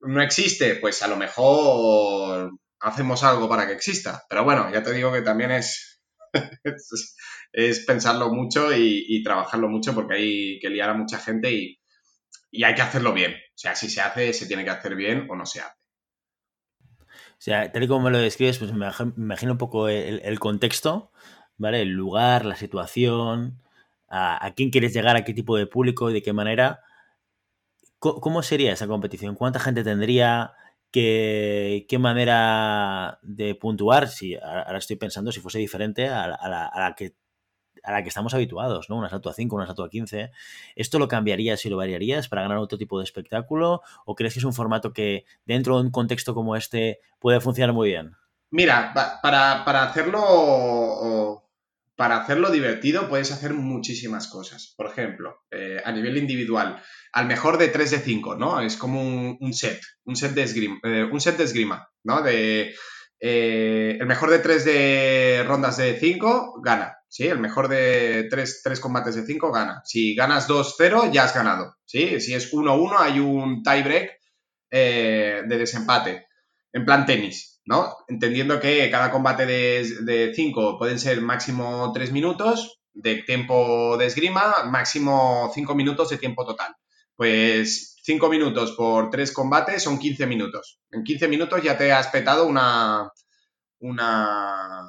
[0.00, 0.76] ¿No existe?
[0.76, 4.24] Pues a lo mejor hacemos algo para que exista.
[4.30, 5.93] Pero bueno, ya te digo que también es,
[7.52, 11.80] es, pensarlo mucho y, trabajarlo mucho porque hay que liar a mucha gente y,
[12.50, 13.32] y hay que hacerlo bien.
[13.32, 15.84] O sea, si se hace, se tiene que hacer bien o no se hace.
[17.34, 21.10] O sea, tal y como me lo describes, pues me imagino un poco el, contexto,
[21.58, 21.82] ¿vale?
[21.82, 23.60] El lugar, la situación,
[24.08, 26.80] a, quién quieres llegar, a qué tipo de público y de qué manera.
[27.98, 29.34] ¿Cómo, sería esa competición?
[29.34, 30.52] ¿Cuánta gente tendría?
[30.94, 34.08] ¿Qué, manera de puntuar?
[34.08, 37.14] Si ahora estoy pensando si fuese diferente a la que
[37.84, 38.96] a la que estamos habituados, ¿no?
[38.96, 40.30] Una estatua 5, una estatua 15.
[40.74, 43.82] ¿Esto lo cambiarías y lo variarías para ganar otro tipo de espectáculo?
[44.06, 47.74] ¿O crees que es un formato que dentro de un contexto como este puede funcionar
[47.74, 48.16] muy bien?
[48.50, 48.92] Mira,
[49.22, 51.43] para, hacerlo
[51.96, 54.74] para hacerlo divertido puedes hacer muchísimas cosas.
[54.76, 56.82] Por ejemplo, eh, a nivel individual,
[57.12, 58.60] al mejor de 3 de 5, ¿no?
[58.60, 62.22] Es como un, set, un set de esgrima, eh, un set de esgrima, ¿no?
[62.22, 62.74] De,
[63.20, 66.96] eh, el mejor de 3 de rondas de 5 gana.
[67.14, 67.28] ¿sí?
[67.28, 69.82] El mejor de tres, combates de cinco gana.
[69.84, 72.20] Si ganas 2-0, ya has ganado, ¿sí?
[72.20, 74.18] Si es 1-1, hay un tiebreak
[74.72, 76.26] eh, de desempate,
[76.72, 77.96] en plan tenis, ¿no?
[78.08, 84.64] Entendiendo que cada combate de 5 pueden ser máximo 3 minutos de tiempo de esgrima,
[84.64, 86.74] máximo 5 minutos de tiempo total.
[87.16, 90.80] Pues 5 minutos por 3 combates son 15 minutos.
[90.90, 93.10] En 15 minutos ya te has petado una,
[93.80, 94.82] una,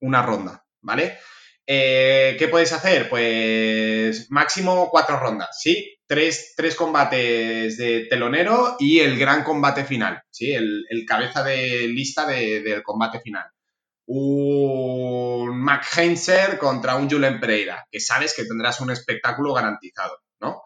[0.00, 1.18] una ronda, ¿vale?
[1.66, 3.08] Eh, ¿Qué puedes hacer?
[3.08, 5.99] Pues máximo cuatro rondas, ¿sí?
[6.10, 10.50] Tres, combates de telonero y el gran combate final, ¿sí?
[10.50, 13.44] El, cabeza de lista del combate final.
[14.06, 20.62] Un Mac Heinzer contra un Julen Pereira, que sabes que tendrás un espectáculo garantizado, ¿no?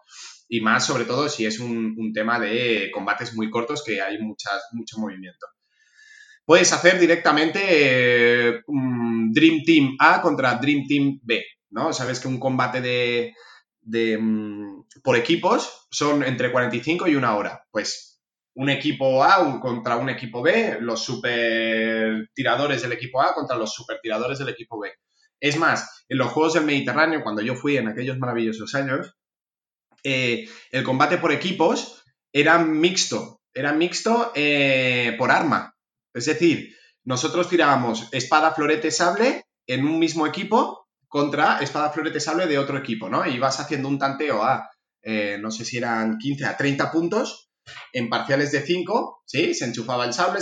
[0.49, 4.63] Y más sobre todo si es un, tema de combates muy cortos que hay muchas,
[4.71, 5.45] mucho movimiento
[6.43, 11.93] puedes hacer directamente eh, Dream Team A contra Dream Team B, ¿no?
[11.93, 13.33] Sabes que un combate de,
[13.85, 17.65] mm, por equipos son entre 45 y una hora.
[17.71, 18.21] Pues
[18.55, 23.73] un equipo A contra un equipo B, los super tiradores del equipo A contra los
[23.73, 24.91] super tiradores del equipo B.
[25.39, 29.15] Es más, en los Juegos del Mediterráneo, cuando yo fui en aquellos maravillosos años,
[30.03, 35.75] eh, el combate por equipos era mixto, era mixto eh, por arma.
[36.13, 40.84] Es decir, nosotros tirábamos espada, florete, sable en un mismo equipo
[41.15, 43.25] contra espada, florete, sable de otro equipo, ¿no?
[43.25, 44.69] Y vas haciendo un tanteo a,
[45.01, 47.49] eh, no sé si eran 15 a 30 puntos
[47.93, 49.53] en parciales de 5, ¿sí?
[49.53, 50.41] Se enchufaba el sable,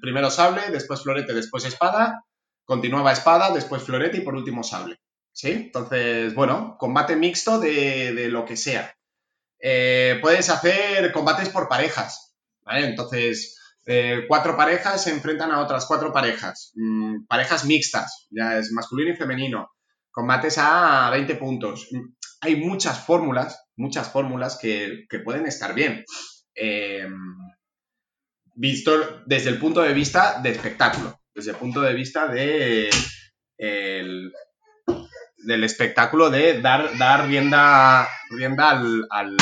[0.00, 2.22] primero sable, después florete, después espada,
[2.64, 5.00] continuaba espada, después florete y por último sable,
[5.32, 5.48] ¿sí?
[5.50, 8.94] Entonces, bueno, combate mixto de, de lo que sea.
[9.58, 12.86] Eh, puedes hacer combates por parejas, ¿vale?
[12.86, 18.70] Entonces, eh, cuatro parejas se enfrentan a otras cuatro parejas, mm, parejas mixtas, ya es
[18.70, 19.72] masculino y femenino,
[20.10, 21.88] combates a 20 puntos.
[22.40, 26.04] Hay muchas fórmulas, muchas fórmulas que, pueden estar bien.
[26.54, 27.36] Em,
[28.54, 32.90] visto desde el punto de vista de espectáculo, desde el punto de vista de
[35.38, 39.36] del espectáculo de dar, dar rienda, rienda al, al,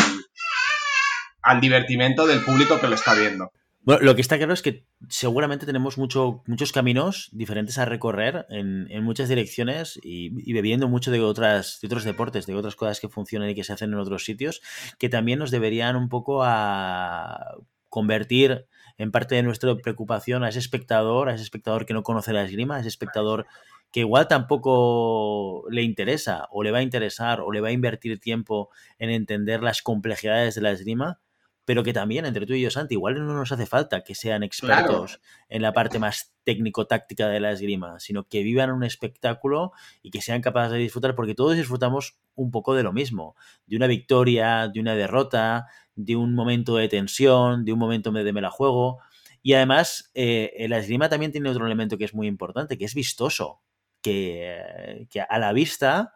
[1.42, 3.50] al divertimento del público que lo está viendo.
[3.86, 8.44] Bueno, lo que está claro es que seguramente tenemos mucho, muchos caminos diferentes a recorrer
[8.50, 13.08] en, muchas direcciones y, bebiendo mucho de, otras, de otros deportes, de otras cosas que
[13.08, 14.60] funcionan y que se hacen en otros sitios,
[14.98, 17.54] que también nos deberían un poco a
[17.88, 18.66] convertir
[18.98, 22.42] en parte de nuestra preocupación a ese espectador, a ese espectador que no conoce la
[22.42, 23.46] esgrima, a ese espectador
[23.92, 28.18] que igual tampoco le interesa o le va a interesar o le va a invertir
[28.18, 28.68] tiempo
[28.98, 31.20] en entender las complejidades de la esgrima,
[31.66, 34.44] pero que también entre tú y yo, Santi, igual no nos hace falta que sean
[34.44, 40.12] expertos en la parte más técnico-táctica de la esgrima, sino que vivan un espectáculo y
[40.12, 43.34] que sean capaces de disfrutar, porque todos disfrutamos un poco de lo mismo,
[43.66, 48.32] de una victoria, de una derrota, de un momento de tensión, de un momento de
[48.32, 49.00] me la juego.
[49.42, 52.94] Y además, eh, la esgrima también tiene otro elemento que es muy importante, que es
[52.94, 53.60] vistoso,
[54.02, 56.12] que, que a la vista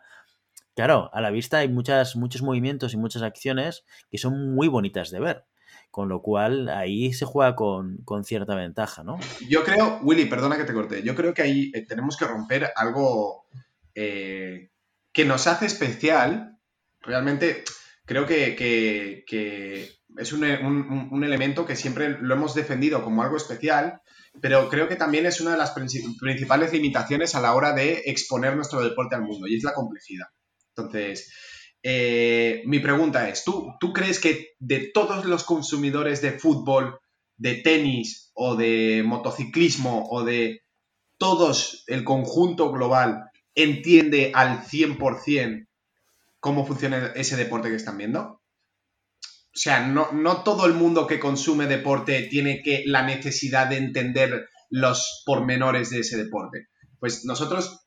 [0.74, 5.10] Claro, a la vista hay muchas, muchos movimientos y muchas acciones que son muy bonitas
[5.10, 5.44] de ver.
[5.90, 9.18] Con lo cual ahí se juega con, cierta ventaja, ¿no?
[9.48, 12.70] Yo creo, Willy, perdona que te corte, yo creo que ahí eh, tenemos que romper
[12.76, 13.44] algo
[13.94, 14.70] eh,
[15.12, 16.58] que nos hace especial.
[17.00, 17.64] Realmente
[18.04, 19.24] creo que,
[20.16, 24.00] es un, elemento que siempre lo hemos defendido como algo especial,
[24.40, 28.54] pero creo que también es una de las principales limitaciones a la hora de exponer
[28.56, 30.26] nuestro deporte al mundo, y es la complejidad.
[30.82, 31.32] Entonces,
[31.82, 36.98] eh, mi pregunta es, ¿tú, ¿tú crees que de todos los consumidores de fútbol,
[37.36, 40.62] de tenis o de motociclismo o de
[41.18, 43.24] todos el conjunto global
[43.54, 45.66] entiende al 100%
[46.38, 48.40] cómo funciona ese deporte que están viendo?
[49.52, 53.78] O sea, no, no, todo el mundo que consume deporte tiene que la necesidad de
[53.78, 56.68] entender los pormenores de ese deporte.
[57.00, 57.84] Pues nosotros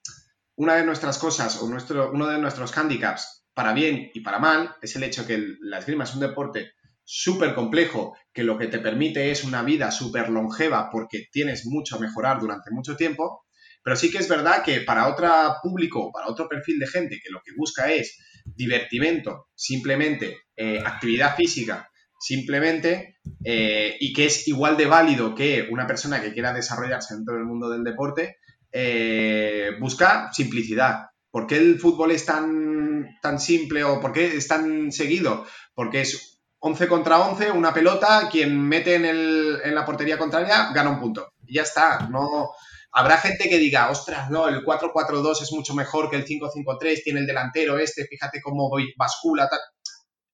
[0.56, 4.76] una de nuestras cosas o nuestro, uno de nuestros handicaps, para bien y para mal,
[4.82, 6.72] es el hecho que la esgrima es un deporte
[7.04, 11.98] súper complejo, que lo que te permite es una vida súper longeva porque tienes mucho
[11.98, 13.46] a mejorar durante mucho tiempo,
[13.84, 15.30] pero sí que es verdad que para otro
[15.62, 21.36] público, para otro perfil de gente que lo que busca es divertimento, simplemente eh, actividad
[21.36, 21.90] física,
[22.20, 27.36] simplemente, eh, y que es igual de válido que una persona que quiera desarrollarse dentro
[27.36, 28.38] del mundo del deporte,
[28.74, 31.06] eh, busca simplicidad.
[31.30, 35.46] ¿Por qué el fútbol es tan, tan simple o por qué es tan seguido?
[35.74, 40.72] Porque es 11 contra 11, una pelota, quien mete en, el, en la portería contraria
[40.74, 41.34] gana un punto.
[41.46, 42.08] Y ya está.
[42.10, 42.52] No,
[42.92, 47.20] habrá gente que diga, ostras, no, el 4-4-2 es mucho mejor que el 5-5-3, tiene
[47.20, 49.50] el delantero este, fíjate cómo bascula.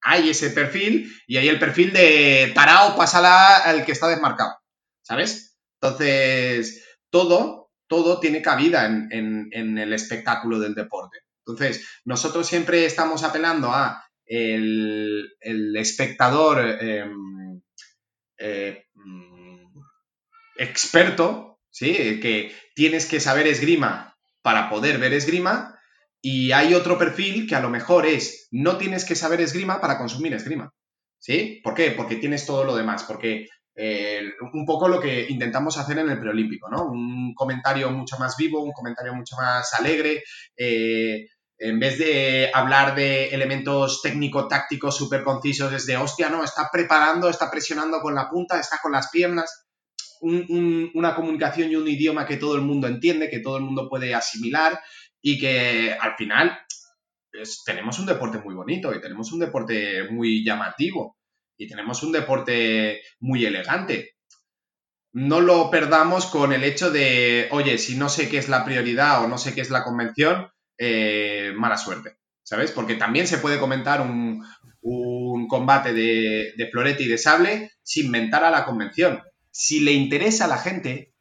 [0.02, 4.56] Hay ese perfil y hay el perfil de tarao, pasala al que está desmarcado,
[5.02, 5.58] ¿sabes?
[5.82, 7.59] Entonces, todo
[7.90, 11.18] todo tiene cabida en, el espectáculo del deporte.
[11.46, 15.28] Entonces, nosotros siempre estamos apelando a el,
[15.76, 17.62] espectador em,
[18.38, 19.80] eh, mm,
[20.58, 22.20] experto, ¿sí?
[22.22, 25.76] que tienes que saber esgrima para poder ver esgrima,
[26.22, 29.98] y hay otro perfil que a lo mejor es no tienes que saber esgrima para
[29.98, 30.72] consumir esgrima.
[31.18, 31.60] ¿Sí?
[31.64, 31.92] ¿Por qué?
[31.92, 33.48] Porque tienes todo lo demás, porque
[34.52, 36.86] un poco lo que intentamos hacer en el preolímpico, ¿no?
[36.86, 40.24] Un comentario mucho más vivo, un comentario mucho más alegre.
[40.58, 41.28] Eh,
[41.58, 47.50] en vez de hablar de elementos técnico-tácticos súper concisos desde, hostia, no, está preparando, está
[47.52, 49.66] presionando con la punta, está con las piernas.
[50.22, 54.14] una comunicación y un idioma que todo el mundo entiende, que todo el mundo puede
[54.14, 54.80] asimilar
[55.22, 56.60] y que al final
[57.66, 61.19] tenemos un deporte muy bonito y tenemos un deporte muy llamativo
[61.60, 64.16] y tenemos un deporte muy elegante.
[65.12, 69.24] No lo perdamos con el hecho de, oye, si no sé qué es la prioridad
[69.24, 72.72] o no sé qué es la convención, eh, mala suerte, ¿sabes?
[72.72, 74.47] Porque también se puede comentar un,
[75.49, 79.22] combate de, de florete y de sable sin mentar a la convención.
[79.51, 81.14] Si le interesa a la gente,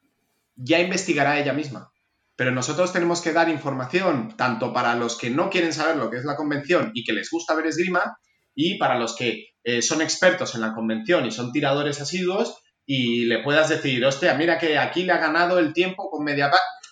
[0.55, 1.91] ya investigará ella misma.
[2.36, 6.18] Pero nosotros tenemos que dar información tanto para los que no quieren saber lo que
[6.18, 8.18] es la convención y que les gusta ver esgrima,
[8.61, 13.27] y para los que eh, son expertos en la convención y son tiradores asiduos y
[13.27, 16.51] le puedas decir, hostia, mira que aquí le ha ganado el tiempo con media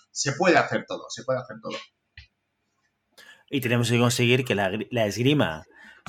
[0.09, 1.77] se puede hacer todo, se puede hacer todo.
[3.49, 4.71] Y tenemos que conseguir que la,
[5.05, 5.65] esgrima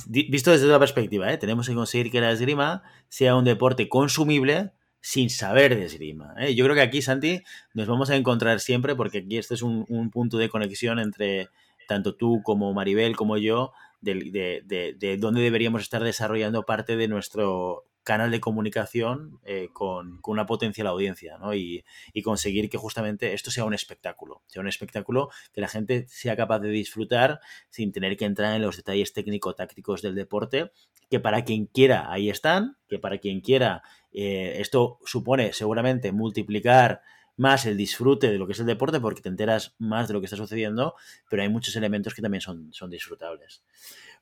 [0.07, 1.39] visto desde otra perspectiva, ¿eh?
[1.39, 6.35] tenemos que conseguir que la esgrima sea un deporte consumible sin saber de esgrima.
[6.39, 6.55] ¿eh?
[6.55, 7.43] Yo creo que aquí, Santi,
[7.75, 11.49] nos vamos a encontrar siempre porque aquí este es un, punto de conexión entre
[11.89, 17.09] tanto tú como Maribel como yo de, de, de, dónde deberíamos estar desarrollando parte de
[17.09, 21.55] nuestro canal de comunicación eh, con, una potencial audiencia ¿no?
[21.55, 21.85] y,
[22.25, 26.61] conseguir que justamente esto sea un espectáculo, sea un espectáculo que la gente sea capaz
[26.61, 30.73] de disfrutar sin tener que entrar en los detalles técnico-tácticos del deporte,
[31.11, 37.03] que para quien quiera ahí están, que para quien quiera eh, esto supone seguramente multiplicar
[37.39, 40.21] más el disfrute de lo que es el deporte porque te enteras más de lo
[40.21, 40.95] que está sucediendo,
[41.31, 43.63] pero hay muchos elementos que también son, son disfrutables.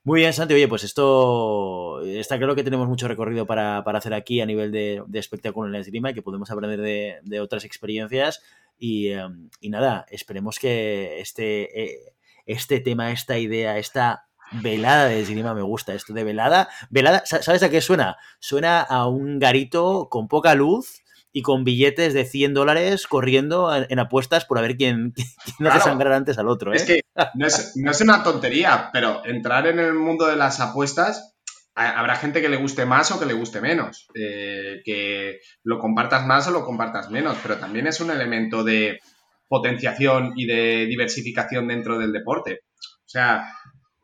[0.05, 0.55] Muy bien, Santi.
[0.55, 5.03] Oye, pues esto está claro que tenemos mucho recorrido para, hacer aquí a nivel de,
[5.15, 6.81] espectáculo en la esgrima y que podemos aprender
[7.25, 8.41] de, otras experiencias.
[8.79, 12.15] Em, y, nada, esperemos que este, eh,
[12.45, 15.93] este tema, esta idea, esta velada de esgrima me gusta.
[15.93, 16.69] Esto de velada.
[16.89, 18.17] Velada, ¿sabes a qué suena?
[18.39, 21.03] Suena a un garito con poca luz
[21.37, 25.13] y con billetes de 100 dólares corriendo en, apuestas por a ver quién,
[25.59, 26.73] no hace sangrar antes al otro.
[26.73, 27.03] Es ¿eh?
[27.15, 31.35] que no es, una tontería, pero entrar en el mundo de las apuestas
[31.75, 36.25] habrá gente que le guste más o que le guste menos, eh, que lo compartas
[36.25, 38.99] más o lo compartas menos, pero también es un elemento de
[39.47, 42.61] potenciación y de diversificación dentro del deporte.
[42.81, 43.45] O sea,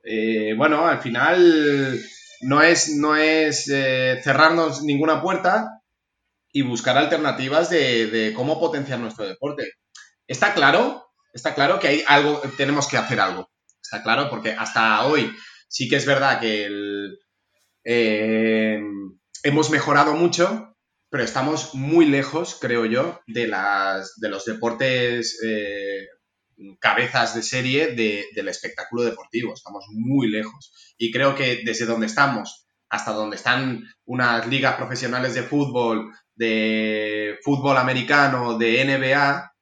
[0.04, 1.98] eh, bueno, al final
[2.42, 3.64] no es, no es
[4.22, 5.81] cerrarnos ninguna puerta,
[6.52, 9.72] y buscar alternativas de, cómo potenciar nuestro deporte.
[10.26, 13.50] Está claro, está claro que hay algo, tenemos que hacer algo.
[13.82, 15.34] Está claro, porque hasta hoy
[15.68, 16.68] sí que es verdad que
[17.84, 18.80] eh,
[19.42, 20.76] hemos mejorado mucho,
[21.10, 26.06] pero estamos muy lejos, creo yo, de, las, de los deportes eh,
[26.80, 29.52] cabezas de serie del espectáculo deportivo.
[29.54, 30.94] Estamos muy lejos.
[30.96, 37.38] Y creo que desde donde estamos hasta donde están unas ligas profesionales de fútbol, de
[37.42, 39.52] fútbol americano, de NBA,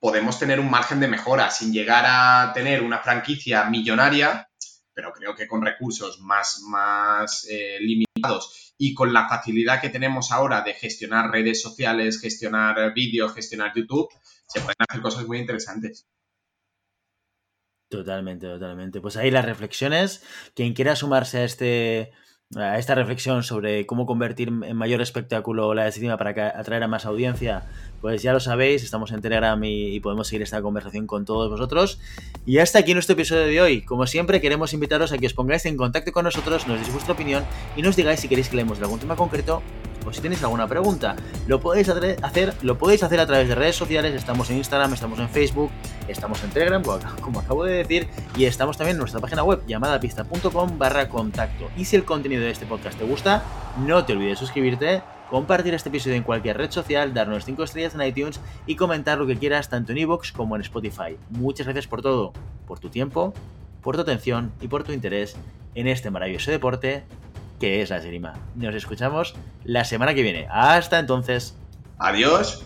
[0.00, 4.48] podemos tener un margen de mejora sin llegar a tener una franquicia millonaria,
[4.94, 10.30] pero creo que con recursos más, más eh, limitados y con la facilidad que tenemos
[10.30, 14.08] ahora de gestionar redes sociales, gestionar vídeos, gestionar YouTube,
[14.46, 16.06] se pueden hacer cosas muy interesantes.
[17.88, 19.00] Totalmente, totalmente.
[19.00, 20.22] Pues ahí las reflexiones.
[20.54, 22.12] Quien quiera sumarse a este
[22.56, 27.04] a esta reflexión sobre cómo convertir en mayor espectáculo la esgrima para atraer a más
[27.04, 27.64] audiencia,
[28.00, 32.00] pues ya lo sabéis, estamos en Telegram y, podemos seguir esta conversación con todos vosotros.
[32.46, 33.82] Y hasta aquí nuestro episodio de hoy.
[33.82, 37.12] Como siempre, queremos invitaros a que os pongáis en contacto con nosotros, nos deis vuestra
[37.12, 37.44] opinión
[37.76, 39.62] y nos digáis si queréis que leemos algún tema concreto
[40.12, 41.16] si tenéis alguna pregunta.
[41.46, 45.18] Lo podéis hacer, lo podéis hacer a través de redes sociales, estamos en Instagram, estamos
[45.18, 45.70] en Facebook,
[46.08, 46.82] estamos en Telegram,
[47.20, 51.68] como acabo de decir, y estamos también en nuestra página web llamada pista.com barra contacto.
[51.76, 53.42] Y si el contenido de este podcast te gusta,
[53.86, 57.94] no te olvides de suscribirte compartir este episodio en cualquier red social, darnos 5 estrellas
[57.94, 61.16] en iTunes y comentar lo que quieras tanto en iVoox como en Spotify.
[61.30, 62.32] Muchas gracias por todo,
[62.66, 63.34] por tu tiempo,
[63.82, 65.36] por tu atención y por tu interés
[65.74, 67.04] en este maravilloso deporte
[67.58, 68.34] que es la esgrima.
[68.54, 69.34] Nos escuchamos
[69.64, 70.46] la semana que viene.
[70.50, 71.56] Hasta entonces.
[71.98, 72.64] Adiós.